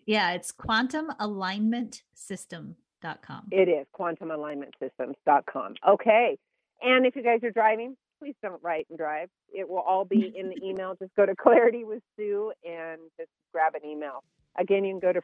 [0.06, 5.76] yeah it's quantumalignmentsystem.com It is quantumalignmentsystems.com.
[5.88, 6.38] Okay.
[6.82, 9.30] And if you guys are driving, please don't write and drive.
[9.54, 10.96] It will all be in the email.
[11.00, 14.24] Just go to Clarity with Sue and just grab an email.
[14.60, 15.22] Again, you can go to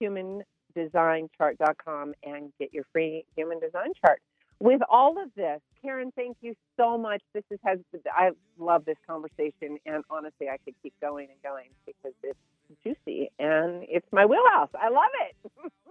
[0.00, 4.20] humandesignchart.com and get your free human design chart.
[4.60, 7.22] With all of this, Karen, thank you so much.
[7.32, 7.78] This is, has
[8.14, 12.38] I love this conversation, and honestly, I could keep going and going because it's
[12.84, 14.68] juicy and it's my wheelhouse.
[14.74, 15.36] I love it.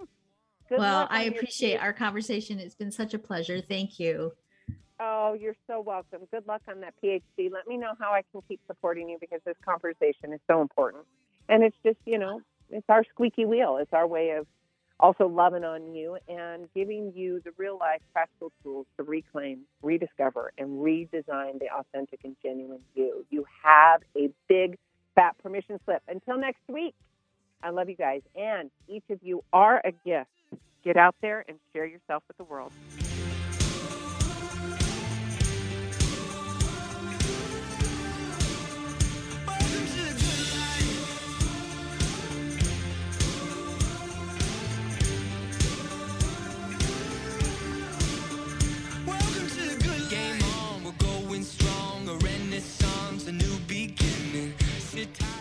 [0.71, 2.59] Well, I appreciate our conversation.
[2.59, 3.59] It's been such a pleasure.
[3.59, 4.33] Thank you.
[4.99, 6.27] Oh, you're so welcome.
[6.29, 7.49] Good luck on that PhD.
[7.51, 11.05] Let me know how I can keep supporting you because this conversation is so important.
[11.47, 13.77] And it's just, you know, it's our squeaky wheel.
[13.77, 14.45] It's our way of
[14.99, 20.51] also loving on you and giving you the real life practical tools to reclaim, rediscover,
[20.57, 23.25] and redesign the authentic and genuine you.
[23.29, 24.77] You have a big
[25.15, 26.03] fat permission slip.
[26.09, 26.95] Until next week,
[27.63, 28.21] I love you guys.
[28.35, 30.29] And each of you are a gift.
[30.83, 32.73] Get out there and share yourself with the world.
[54.99, 55.38] good time.